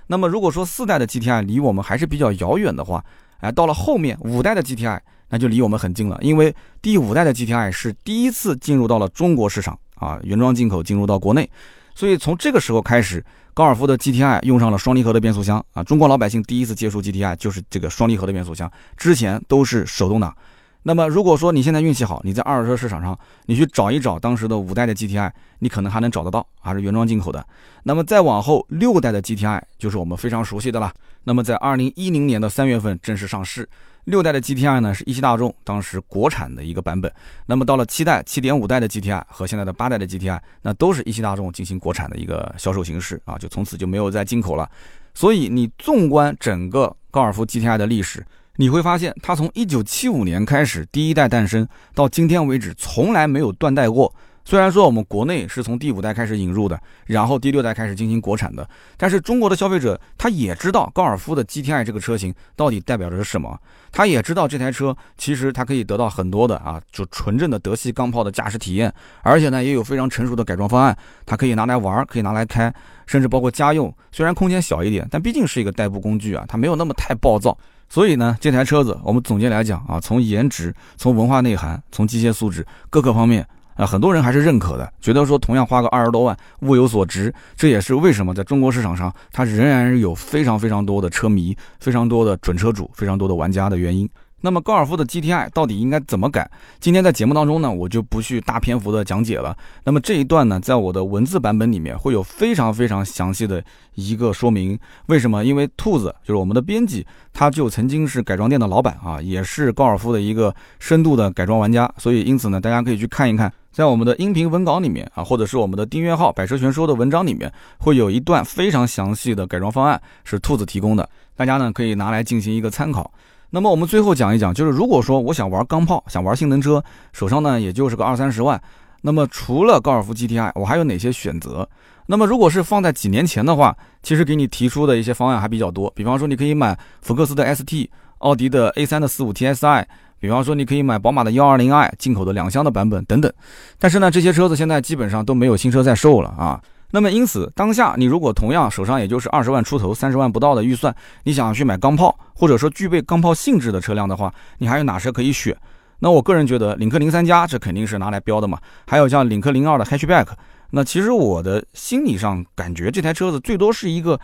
[0.08, 3.04] 那么如果说四代的 GTI 离我们还是比较遥远的话，
[3.42, 9.78] 哎，到了后面五代的 GTI 那就离我们很近了，因为第五代的 GTI 是第一次进入到了中国市场。
[10.00, 11.48] 啊，原装进口进入到国内，
[11.94, 15.84] 所以从这个时候开始，高尔夫的 GTI 用上了双离合的变速箱啊。
[15.84, 20.36] 中国老百姓第一次接触 GTI 就是这个双离合的变速箱，之前都是手动挡。
[20.84, 27.46] 那么如果说你现在运气好，你在二手车市场上你去找一找当时的五代的 GTI，你可能还能找得到，还是原装进口的。
[27.84, 30.94] 那么再往后六代的 GTI 就是我们非常熟悉的了。
[31.26, 33.68] 那么在二零一零年的三月份正式上市。
[34.10, 37.10] 六代的 GTI 呢是一汽大众当时国产的一个版本，
[37.46, 44.70] 那么到了七代、七点五代的 GTI 和现在的八代的 GTI，那都是一汽大众进行国产的一个销售形式啊，就从此就没有再进口了。
[45.14, 54.14] 所以你纵观整个高尔夫 GTI 的历史，你会发现它从一九七五年开始第一代诞生到今天为止，从来没有断代过。
[54.46, 63.60] 虽然说我们国内是从第五代开始引入的，然后第六代开始进行国产的，但是中国的消费者他也知道高尔夫的 GTI 这个车型到底代表着什么，
[63.92, 72.74] 他也知道这台车其实它可以得到很多的啊，就纯正的德系钢炮的驾驶体验，而且呢也有非常成熟的改装方案，它可以拿来玩，可以拿来开，
[73.06, 73.94] 甚至包括家用。
[74.12, 77.56] 虽然空间小一点，但毕竟是一个代步工具啊，它没有那么太暴躁。
[77.88, 83.46] 所以呢，这台车子我们总结来讲啊，从颜值、从文化内涵、从机械素质各个方面。
[83.80, 87.34] 啊，很多人还是认可的，觉得说同样花个二十多万，物有所值。
[87.56, 94.08] 这也是为什么在中国市场上，它仍然有非常非常多的车迷、非常多的准车主、非常多的玩家的原因。
[94.42, 96.50] 那么高尔夫的 GTI 到底应该怎么改？
[96.80, 99.54] 今天在节目当中呢，我就不去大篇幅的讲解了。
[99.84, 103.62] 那么这一段呢，在我的文字版本里面会有非常非常详细的
[103.96, 104.80] 一个说明。
[105.08, 105.44] 为什么？
[105.44, 111.94] 因为兔子就是我们的编辑，他就曾经是改装店的老板啊，也是高尔夫的一个深度的改装玩家。
[111.98, 123.12] 所以因此呢，大家可以去看一看，在我们的音频文稿里面啊，或者是我们的订阅号“百车全说”的文章里面，会有一段非常详细的改装方案是兔子提供的，大家呢可以拿来进行一个参考。
[123.52, 128.62] 那么我们最后讲一讲，就是如果说我想玩钢炮，想玩性能车，手上呢也就是个二三十万，
[129.02, 131.68] 那么除了高尔夫 GTI，我还有哪些选择？
[132.08, 139.86] 那么如果是放在几年前的话，其实给你提出的一些方案还比较多，比方说你可以买福克斯的 ST，奥迪的 A3 的四五 TSI，
[140.20, 143.32] 比方说你可以买宝马的幺二零 i 进口的两厢的版本等等。
[143.78, 146.62] 但是呢，这些车子现在基本上都没有新车在售了啊。
[146.92, 155.56] 那么因此，当下你如果同样手上也就是二十万出头、三十万不到的预算，你想要去买钢炮，或者说具备钢炮性质的车辆的话，你还有哪车可以选？
[156.00, 158.58] 那我个人觉得，领克零三加这肯定是拿来标的嘛。
[158.88, 160.28] 还有像领克零二的 hatchback，
[160.72, 164.20] 那其实我的心理上感觉这台车子最多是一个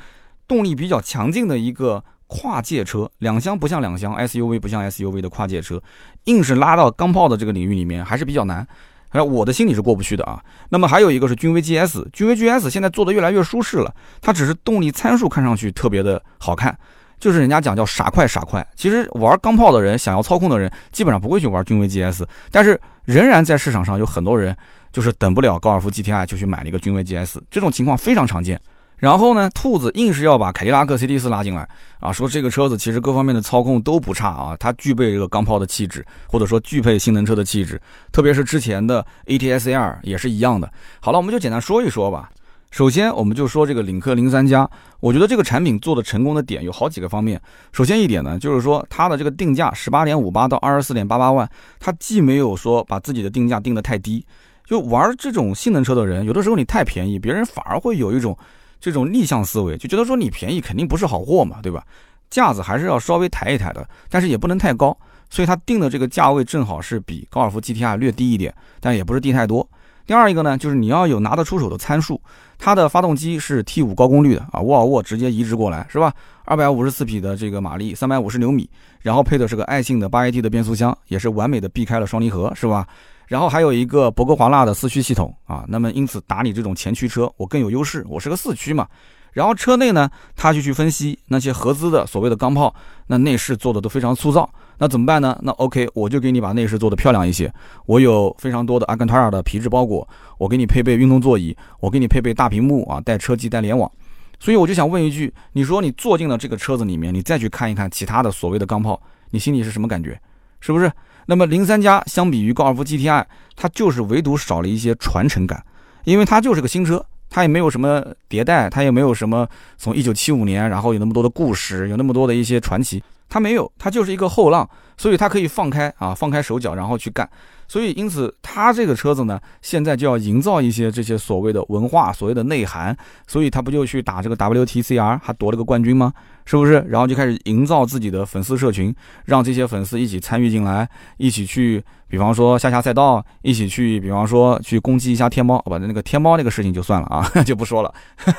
[0.48, 5.82] 动力比较强劲的一个跨界车，两厢不像两厢，SUV 不像 SUV 的跨界车，
[6.26, 8.68] 硬是拉到钢炮的这个领域里面还是比较难。
[9.10, 10.44] 哎，我的心里是过不去的啊。
[10.70, 16.78] 那么还有一个是君威 GS，君威 GS 现在做的越来越舒适了，它只是动力参数看上去特别的好看。
[17.18, 18.66] 就是人家讲叫傻快傻快。
[18.76, 24.54] 其实玩钢炮的人，想要操控的人，基本上不会去玩君威 GS，但是仍然在市场上有很多人
[24.92, 28.60] 就是等不了高尔夫 GTI 就去买了一个君威 GS，这种情况非常常见。
[28.98, 31.68] 然后呢，兔子硬是要把凯迪拉克 CT4 拉进来
[32.00, 37.80] 啊，说这个车子其实各方面的操控都不差啊，它具备这个钢炮的气质，或者说具备性能车的气质，
[38.12, 40.72] 特别是之前的 ATS-R 也是一样的。
[41.02, 42.30] 好了，我们就简单说一说吧。
[42.72, 44.70] 首先，我们就说这个领克零三加，
[45.00, 47.40] 我觉得这个产品做的成功的点有好几个方面。
[47.74, 54.26] 首先一点呢，就是说它的这个定价十八点五八到二十四点八八万，它既没有说把自己的定价定得太低，
[54.66, 58.38] 就玩这种性能车的人，有的时候你太便宜，别人反而会有一种。
[58.86, 61.84] 这种逆向思维就觉得说你便宜肯定不是好货嘛，对吧？
[62.30, 64.96] 架子还是要稍微抬一抬的，但是也不能太高，
[65.28, 69.68] 所以它定的这个价位正好是比高尔夫 GTI 略低一点，但也不是低太多。
[70.06, 72.22] 第二一个呢，就是你要有拿得出手的参数，
[72.60, 76.14] 它的发动机是 T5 高功率的啊，沃尔沃直接移植过来是吧？
[76.44, 78.70] 二百五十四匹的这个马力，三百五十牛米，
[79.02, 82.88] 然后配的是个爱信的八 AT 的变速箱，也是完美的避开了双离合是吧？
[83.28, 88.88] 然后还有一个博格华纳的四驱系统啊，那么因此打你这种前驱车，我更有优势，我是个四驱嘛。
[89.34, 92.74] 然后车内呢，他就去分析那些合资的所谓的钢炮，
[93.08, 95.38] 那内饰做的都非常粗糙，那怎么办呢？
[95.42, 97.54] 那 OK，我就给你把内饰做的漂亮一些，
[97.86, 100.08] 我有非常多的阿坎塔尔的皮质包裹，
[100.38, 103.92] 我给你配备运动座椅，我给你配备大屏幕啊，带车机带联网。
[104.40, 109.02] 所以我就想问一句，你说你坐进了这个车子里面，你再去看一看其他的所谓的钢炮，
[109.32, 110.18] 你心里是什么感觉？
[110.62, 110.90] 是不是？
[111.28, 115.64] 那么零三加相比于高尔夫 GTI，它就是唯独少了一些传承感，
[116.04, 119.48] 因为它就是个新车，它也没有什么迭代，它也没有什么
[119.78, 127.28] 从一九七五年，然后有那么多的故事，有那么多的一些传奇，它没有，它就是一个后浪，所以它可以放开啊，放开手脚，然后去干。
[127.68, 132.96] 所以因此，它这个车子呢，现在就要营造一些这些所谓的文化、所谓的内涵，
[133.26, 136.14] 所以他不就去打这个 WTCR，还夺了个冠军吗？
[136.46, 136.86] 是不是？
[136.88, 140.88] 然后就开始营造自己的粉丝社群，让这些粉丝一起参与进来，
[141.18, 147.94] 一起去，比方说下下赛道，一起去，比方说去攻击一下天猫，把那个天猫那个事情就算了啊， 就不说了，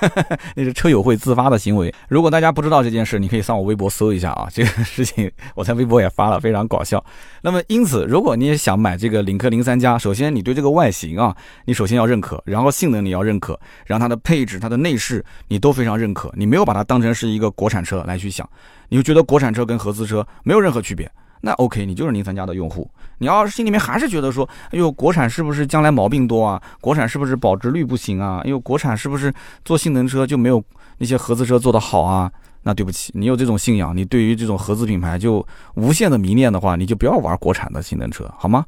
[0.54, 1.92] 那是车友会自发的行为。
[2.08, 7.04] 如果大家不知道这件事，你可以上我微博搜一下啊，这个事情我在微博也发了，非常搞笑。
[7.42, 17.95] 那么因此，如果你也想买这个领克零三加，首先你对这个外形啊，你首先要认可，然后性能你要认可，然后它的配置、它的内饰你都非常认可，你没有把它当成是一个国产车。
[18.04, 18.48] 来去想，
[18.88, 22.90] 你就觉得国产车跟合资车没有任何区别，那 OK，你就是零三加的用户。
[23.18, 26.60] 你要是心里面还是觉得说，哎呦，国产是不是将来毛病多啊？
[26.80, 28.40] 国产是不是保值率不行啊？
[28.44, 29.32] 哎呦，国产是不是
[29.64, 30.62] 做性能车就没有
[30.98, 32.30] 那些合资车做得好啊？
[32.62, 38.64] 那对不起，你有这种信仰，你对于这种合资品牌就无限的迷恋的话，你就不要玩国产的性能车，好吗？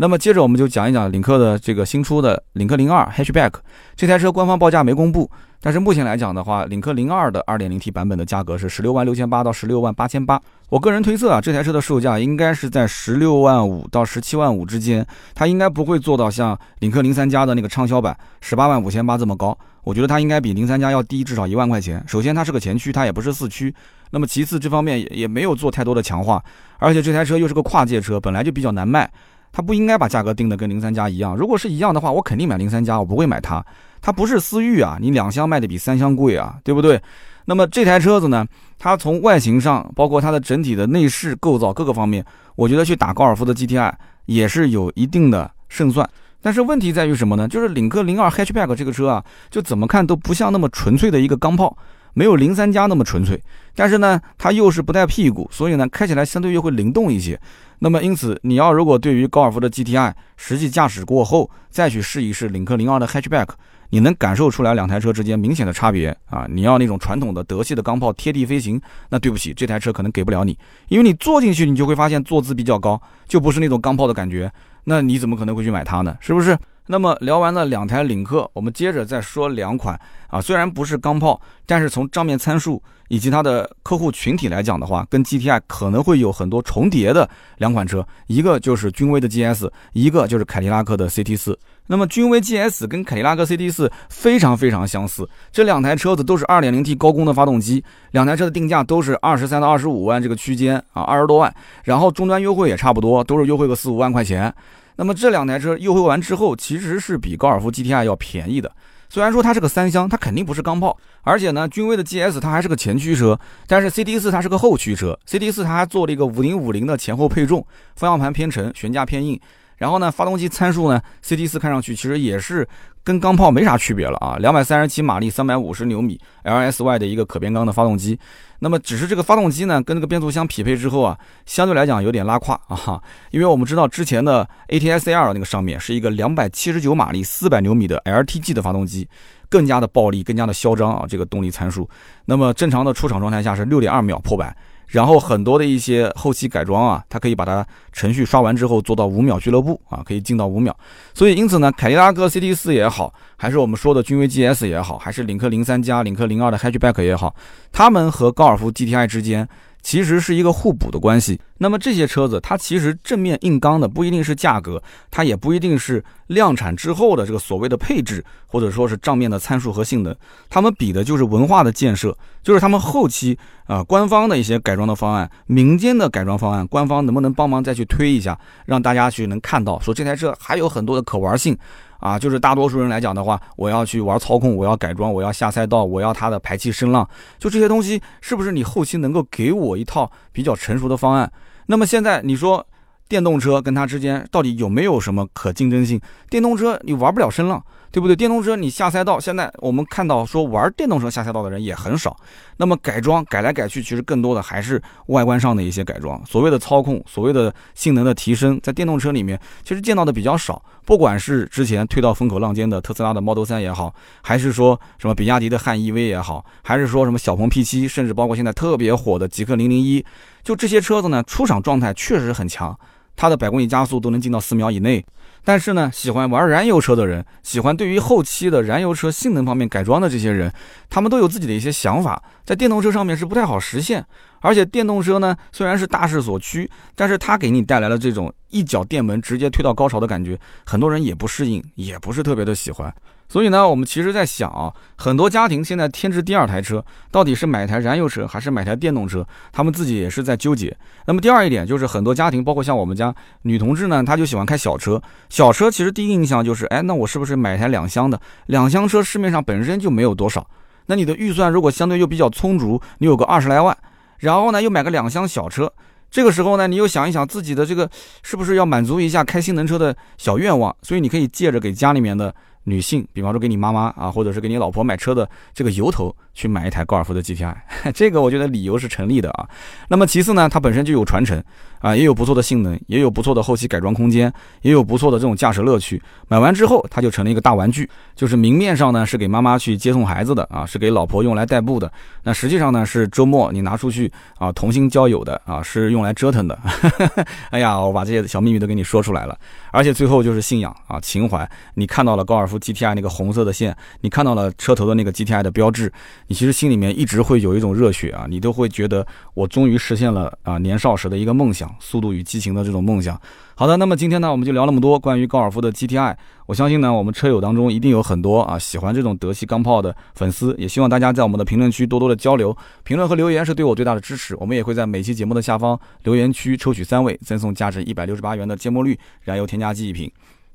[0.00, 3.52] 那么接着我们就讲一讲领克的这个新出的领克零二 Hatchback
[3.94, 5.30] 这台车，官方报价没公布。
[5.60, 10.40] 但是目前来讲的话，领克零二的二点零 T 版本的价格是十六万六千八到十六万八千八。
[10.70, 19.54] 我个人推测啊，这台车的售价应该是在十六万五到十七万五之间，它应该不会做到像领克零三加的那个畅销版十八万五千八这么高。
[19.84, 22.02] 我觉得它应该比零三加要低至少一万块钱。
[22.08, 23.74] 首先它是个前驱，它也不是四驱。
[24.12, 26.42] 那么其次这方面也也没有做太多的强化，
[26.78, 29.10] 而且这台车又是个跨界车，本来就比较难卖，
[29.52, 31.36] 它不应该把价格定的跟零三加一样。
[31.36, 33.64] 如果是一样的话，我肯定买零三加，我不会买它。
[34.00, 37.00] 它不是思域啊，你两厢卖的比三厢贵啊，对不对？
[37.46, 38.46] 那么这台车子呢，
[38.78, 42.24] 它从外形上，包括它的整体的内饰构造各个方面，
[42.54, 43.92] 我觉得去打高尔夫的 GTI
[44.26, 46.08] 也是有一定的胜算。
[46.40, 47.46] 但是问题在于什么呢？
[47.46, 51.76] 就是领克零二 Hatchback 这个车啊，就怎么看都不像那么纯粹的一个钢炮，
[52.14, 53.40] 没有零三加那么纯粹。
[53.74, 57.40] 但是呢，它又是不带屁股，所以呢，开起来相对又会灵动一些。
[57.78, 63.48] 那么因此，你要如果对于高尔夫的 GTI 实际驾驶过后，再去试一试领克零二的 Hatchback。
[63.92, 66.46] 你能感受出来两台车之间明显的差别啊！
[66.48, 70.56] 你要那种传统的德系的钢炮贴地飞行，那对不起，这台车可能给不了你，
[70.86, 74.48] 因为你坐进去，你就会发现坐姿比较高，就不是那种钢炮的感觉。
[74.84, 76.16] 那你怎么可能会去买它呢？
[76.20, 76.56] 是不是？
[76.90, 91.56] 那么聊完了两台领克，我们接着再说两款啊，虽然不是钢炮，但是从账面参数以及它的客户群体来讲的话，跟 GTI 可能会有很多重叠的两款车，一个就是君威的 GS，一个就是凯迪拉克的 CT4。
[91.86, 104.52] 那么君威 GS 跟凯迪拉克 CT4 非常非常相似，这两台车子都是 2.0T 高功的发动机，两台车的定价都是二十三到二十五万这个区间啊，二十多万，然后终端优惠也差不多，都是优惠个四五万块钱。
[105.00, 108.70] 那么这两台车优惠完之后，其实是比高尔夫 GTI 要便宜的。
[109.08, 119.40] 虽然说它是个三厢，它肯定不是钢炮，而且呢，君威的 GS 它还是个前驱车，但是 CT4 它是个后驱车，CT4 它还做了一个五零五零的前后配重，方向盘偏沉，悬架偏硬，
[119.78, 122.68] 然后呢，发动机参数呢，CT4 看上去其实也是
[123.02, 128.20] 跟钢炮没啥区别了啊，两百三十七马力，三百五十牛米，LSY 的一个可变缸的发动机。
[128.60, 133.02] 那么只是这个发动机呢，跟这个变速箱匹配之后啊，相对来讲有点拉胯 啊，
[133.32, 139.08] 因为我们知道之前的 A T S R 那个上面是一个两百七十九马力、四百牛米的 LTG 的发动机，
[139.48, 141.88] 更加的暴力，更加的嚣张啊，这个动力参数。
[142.24, 144.54] 那么正常的出厂状态下是六点二秒破百。
[144.90, 150.76] 然后很多的一些后期改装啊，它可以把它程序刷完之后做到五秒俱乐部啊，可以进到五秒。
[151.14, 157.34] 所以因此呢，凯迪拉克 CT 四也好，还是我们说的君威 GS 也好，还是领克零三加、领克零二的 Hatchback 也好，
[157.72, 159.48] 他们和高尔夫 GTI 之间。
[159.82, 161.40] 其实是一个互补的关系。
[161.58, 170.14] 那么这些车子，它其实正面硬刚的不一定是价格，它也不一定是量产之后的这个所谓的配置，或者说是账面的参数和性能。
[170.48, 181.56] 他们比的就是文化的建设，就是他们后期啊官方的一些改装的方案，民间的改装方案，官方能不能帮忙再去推一下，让大家去能看到，说这台车还有很多的可玩性。
[182.00, 191.30] 啊，就是大多数人来讲的话，我要去玩操控，我要改装，我要下赛道，我要它的排气声浪，就这些东西，是不是你后期能够给我一套比较成熟的方案？
[191.66, 192.66] 那么现在你说
[193.08, 196.00] 电动车跟它之间到底有没有什么可竞争性？
[196.28, 197.62] 电动车你玩不了声浪。
[197.92, 198.14] 对不对？
[198.14, 202.16] 电动车你下赛道，现在我们看到说玩电动车下赛道的人也很少。
[202.56, 206.20] 那么改装改来改去，其实更多的还是外观上的一些改装。
[206.24, 210.62] 所谓的操控，所谓的性能的提升，在电动车里面其实见到的比较少。
[210.84, 220.04] 不管是之前推到风口浪尖的特斯拉的 Model 3也好，还是说什么比亚迪的汉 EV 也好，还是说什么小鹏 P7，甚至包括现在特别火的极氪零零一，
[220.42, 222.76] 就这些车子呢，出厂状态确实很强，
[223.20, 225.04] 它的百公里加速都能进到四秒以内。
[225.44, 230.50] 但是呢，喜欢玩燃油车的人，喜欢对于后期的燃油车性能方面改装的这些人，
[230.88, 234.06] 他们都有自己的一些想法，在电动车上面是不太好实现。
[234.40, 242.92] 而且电动车呢，虽然是大势所趋，但是它给你带来了这种一脚电门直接推到高潮的感觉，很多人也不适应，也不是特别的喜欢。
[243.28, 249.24] 所以呢，我们其实在想啊，很多家庭现在添置第二台车，到底是买台燃油车还是买台电动车？
[249.52, 250.76] 他们自己也是在纠结。
[251.06, 255.00] 那么第二一点就是，很多家庭，包括像我们家女同志呢，她就喜欢开小车。
[255.28, 258.20] 小车其实第一印象就是，哎，那我是不是买台两厢的？
[258.46, 260.44] 两厢车市面上本身就没有多少。
[260.86, 263.76] 那你的预算如果相对又比较充足，你有个二十来万，
[264.20, 265.70] 然后呢又买个两厢小车，
[266.10, 267.90] 这个时候呢，你又想一想自己的这个
[268.22, 270.74] 是不是要满足一下开性能车的小愿望？
[270.82, 272.34] 所以你可以借着给家里面的。
[272.64, 277.56] 女性，比方说给你妈妈啊，或者是给你老婆买车的这个由头，去买一台高尔夫的 GTI，
[277.94, 279.48] 这个我觉得理由是成立的啊。
[279.88, 281.42] 那么其次呢，它本身就有传承
[281.80, 286.00] 啊，也有不错的性能，也有不错的后期改装空间，也有不错的这种驾驶乐趣。
[286.28, 291.90] 买完之后，它就成了一个大玩具，就是明面上呢是给妈妈去接送孩子的啊，是给老婆用来代步的。
[292.22, 296.58] 那实际上呢是周末你拿出去啊同性交友的啊，是用来折腾的。
[297.50, 299.36] 哎呀，我把这些小秘密都给你说出来了。
[299.72, 301.48] 而且最后就是信仰啊，情怀。
[301.74, 305.92] 你看到了高尔夫 GTI 那个红色的线，你看到了车头的那个 GTI 的标志，
[306.26, 313.20] 你其实心里面一直会有一种热血啊，你都会觉得我终于实现了啊年少时的一个梦想，速度与激情的这种梦想。
[313.54, 316.16] 好的，那么今天呢，我们就聊那么多关于高尔夫的 GTI。
[316.46, 324.34] 我相信呢，我们车友当中一定有很多啊喜欢这种德系钢炮的粉丝，也希望大家在我们的评论区多多的交流，评论和留言是对我最大的支持。
[324.36, 330.10] 我们也会在每期节目的下方留言区抽取三位，赠送价值一百六十八元的芥末绿燃油添加剂一瓶。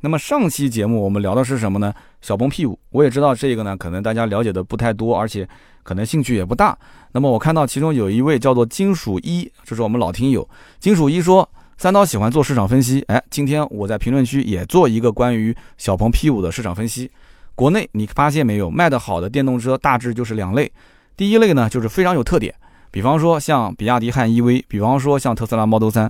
[0.06, 1.92] 那么上期节目我们聊的是什么呢？
[2.22, 2.78] 小鹏 P5。
[2.92, 5.50] 我也知道这个呢，可能大家了解的不太多，而且
[5.82, 6.78] 可能兴趣也不大。
[7.14, 10.48] 那么我看到其中有一位叫做金属一，这是我们老听友，
[10.80, 11.50] 金属一说。
[11.76, 17.10] 三刀喜欢做市场分析，哎，今天我在评论区也做一个关于小鹏 P5 的市场分析。
[17.56, 20.72] 国内你发现没有，卖得好的电动车大致就是两类。
[21.18, 22.54] 第一类呢，就是非常有特点，
[22.92, 26.08] 比方说像比亚迪汉 EV，比方说像特斯拉 Model 3。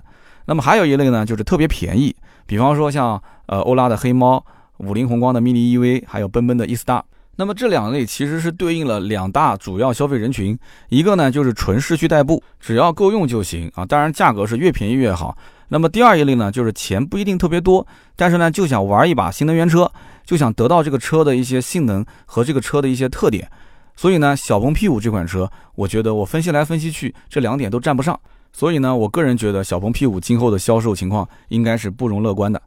[0.48, 2.14] 那么还有一类呢，就是特别便宜，
[2.46, 4.44] 比方说像呃欧拉的黑猫、
[4.78, 7.02] 五菱宏光的 mini EV，还有奔奔的 E-Star。
[7.38, 15.38] 那么这两类其实是对应了两大主要消费人群，一个呢就是纯市区代步，只要够用就行啊，当然价格是越便宜越好。
[15.68, 17.86] 那么第二一类呢，就是钱不一定特别多，
[18.16, 19.92] 但是呢就想玩一把新能源车，
[20.24, 23.50] 就想得到这个车的一些性能和这个车的一些特点。
[23.98, 28.18] 所以呢，小鹏 P5 这款车，我觉得我分析来分析去，这两点都占不上。
[28.58, 32.62] 所以呢，我个人觉得小鹏 P5 今后的销售情况应该是不容乐观的。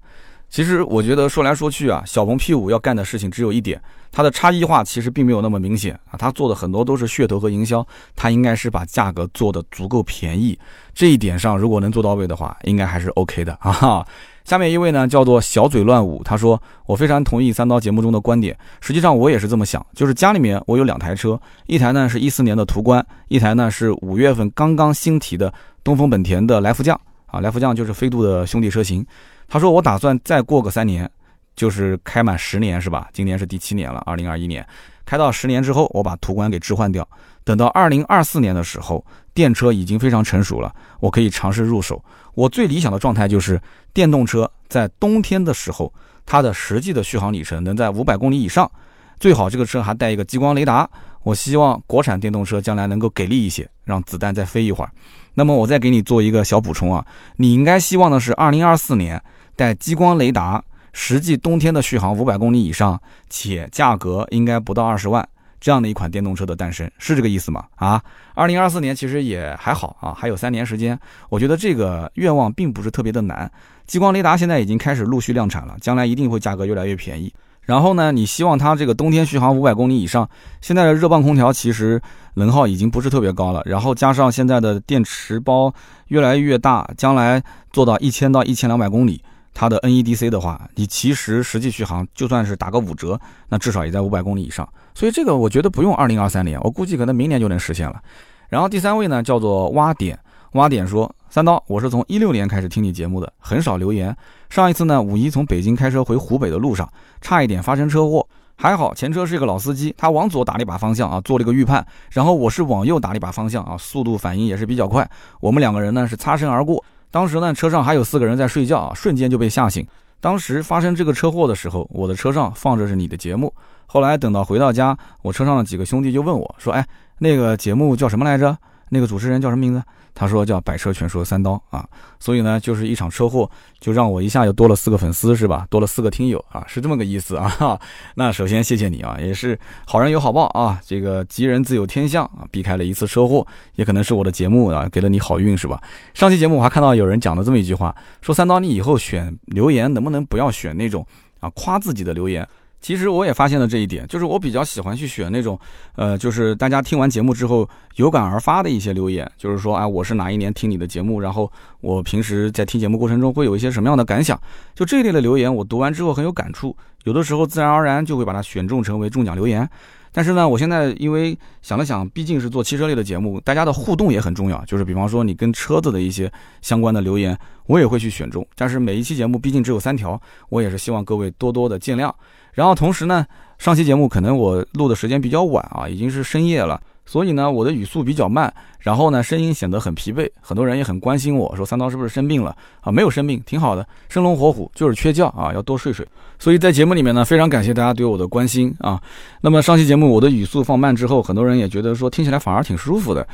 [0.51, 3.80] 其实我觉得说来说去啊，小鹏 P5 要干的事情只有一点，
[4.12, 10.59] 它的差异化其实并没有那么明显啊，它做的很多都是噱头和营销，它应该是把价格做的足够便宜，
[10.95, 14.07] 这一点上如果能做到位的话，应该还是 OK 的啊。
[14.45, 25.53] 下面一位呢叫做小嘴乱舞，他说我非常同意三刀节目中的观点，实际上我也是这么想，就是家里面我有两台车，一台呢是一四年的途观，一台呢是五月份刚刚新提的
[25.89, 29.03] 东风本田的来福将啊，来福将就是飞度的兄弟车型。
[29.49, 31.11] 他说我打算再过个三年，
[31.57, 33.09] 就是开满十年是吧？
[33.11, 34.66] 今年是第七年了，二零二一年，
[35.07, 37.09] 开到十年之后，我把途观给置换掉。
[37.43, 40.70] 等到二零二四年的时候，电车已经非常成熟了，
[41.01, 42.05] 我可以尝试入手。
[42.34, 43.59] 我最理想的状态就是
[43.95, 45.91] 电动车在冬天的时候，
[46.26, 48.70] 它的实际的续航里程能在五百公里以上，
[49.18, 50.86] 最好这个车还带一个激光雷达。
[51.22, 54.91] 我希望国产电动车将来能够给力一些，让子弹再飞一会儿。
[55.39, 59.22] 那么我再给你做一个小补充啊，你应该希望的是二零二四年
[59.55, 60.61] 带激光雷达，
[60.93, 65.26] 实际冬天的续航五百公里以上，且价格应该不到二十万。
[65.61, 67.64] 这样的一款电动车的诞生是这个意思吗？
[67.76, 68.03] 啊，
[68.34, 73.49] 二零二四年其实也还好啊，还有三年时间，我觉得这个愿望并不是特别的难。
[73.86, 77.32] 激光雷达现在已经开始陆续量产了，将来一定会价格越来越便宜。
[77.68, 80.26] 然后呢，你希望它这个冬天续航五百公里以上，
[80.62, 82.00] 现在的热泵空调其实
[82.36, 85.70] 能耗已经不是特别高了，然后加上现在的电池包
[86.06, 89.22] 越来越大，将来做到一千到一千两百公里。
[89.52, 94.66] 它的 NEDC 的话，你其实实际续航就算是打个五折，那至少也在五百公里以上。
[94.94, 98.00] 所以这个我觉得不用二零二三年，我估计可能明年就能实现了。
[98.48, 100.18] 然后第三位呢叫做挖点，
[100.52, 104.16] 挖点说三刀，我是从一六年开始听你节目的，很少留言。
[104.51, 106.90] 上一次呢五一从北京开车回湖北的路上，
[107.20, 108.26] 差一点发生车祸，
[108.57, 115.09] 还好前车是一个老司机，他往左打了一把方向啊，做了一个预判，然后我是往右打了一把方向啊，速度反应也是比较快，
[115.40, 116.82] 我们两个人呢是擦身而过。
[117.11, 119.86] 当时呢，车上还有四个人在睡觉啊，瞬间就被吓醒。
[120.20, 123.53] 当时发生这个车祸的时候，我的车上放着是你的节目。
[123.86, 126.84] 后来等到回到家，我车上的几个兄弟就问我说：“哎，
[127.18, 128.57] 那个节目叫什么来着？
[128.91, 129.82] 那个主持人叫什么名字？”
[130.14, 131.86] 他说叫百车全说三刀啊，
[132.18, 135.64] 所以呢，就是一场车祸，就让我一下又多了四个粉丝，是吧？
[135.70, 137.80] 多了四个听友啊，是这么个意思啊。
[138.16, 145.80] 那首先谢谢你啊，也是好人有好报啊，这个吉人自有天相啊，避开了一次车祸，也可能是我的节目啊给了你好运，是吧？
[146.14, 151.07] 上期节目我还看到有人讲了这么一句话，说三刀你以后选留言能不能不要选那种
[151.39, 152.45] 啊夸自己的留言？
[152.80, 155.58] 其实我也发现了这一点，就是我比较喜欢去选那种，
[155.96, 161.50] 呃，就是大家听完节目之后有感而发的一些留言，就是说，哎，我是哪一年听你的节目，然后
[161.80, 164.40] 我平时在听节目过程中会有一些什么样的感想，
[164.74, 169.68] 就这一类的留言，我读完之后很有感触，有的时候自然而然就会把它选中成为中奖留言。
[170.10, 178.44] 但是呢，我现在因为想了想，毕竟是做汽车类的节目，大家的互动也很重要，就是比方说你跟车子的一些相关的留言，我也会去选中。
[178.56, 182.12] 但是每一期节目毕竟只有三条，我也是希望各位多多的见谅。
[182.59, 183.24] 然后同时呢，
[183.56, 190.28] 上期节目可能我录的时间比较晚啊，已经是深夜了，所以呢，我的语速比较慢，然后呢，声音显得很疲惫。
[190.40, 192.90] 很多人也很关心我说三刀是不是生病了啊？
[192.90, 196.04] 没有生病，挺好的，生龙活虎，就是缺觉啊，要多睡睡。
[196.36, 199.00] 所以在节目里面呢，非常感谢大家对我的关心啊。
[199.40, 203.24] 那么上期节目我的语速放慢之后，很多人也觉得说听起来反而挺舒服的。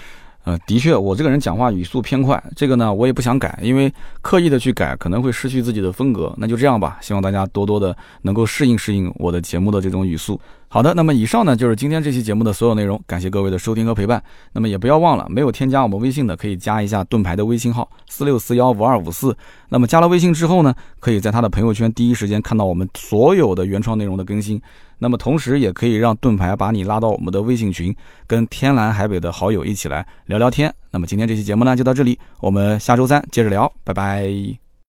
[0.45, 3.91] 呃，的确，我这个人讲话语速偏快，这个呢，我也不想改，因为
[4.21, 6.35] 刻意的去改可能会失去自己的风格。
[6.37, 10.39] 那就这样吧，希望大家多多的能够适应适应我的节目的这种语速。
[10.69, 14.23] 好的，那么以上呢就是今天这期节目的所有内容，感谢各位的收听和陪伴。
[14.53, 19.35] 那么也不要忘了，没有添加我们微信的，可以加一下盾牌的微信号四六四幺五二五四。
[19.71, 24.61] 那么加了微信之后呢，可以在他的朋友圈第一时间看到我们所有的原创内容的更新。
[25.05, 27.95] 那么同时，也可以让盾牌把你拉到我们的微信群，
[28.27, 30.75] 跟天南海北的好友一起来聊聊天。
[30.91, 34.64] 那么今天这期节目呢，就到这里，我们下周三接着聊，拜拜。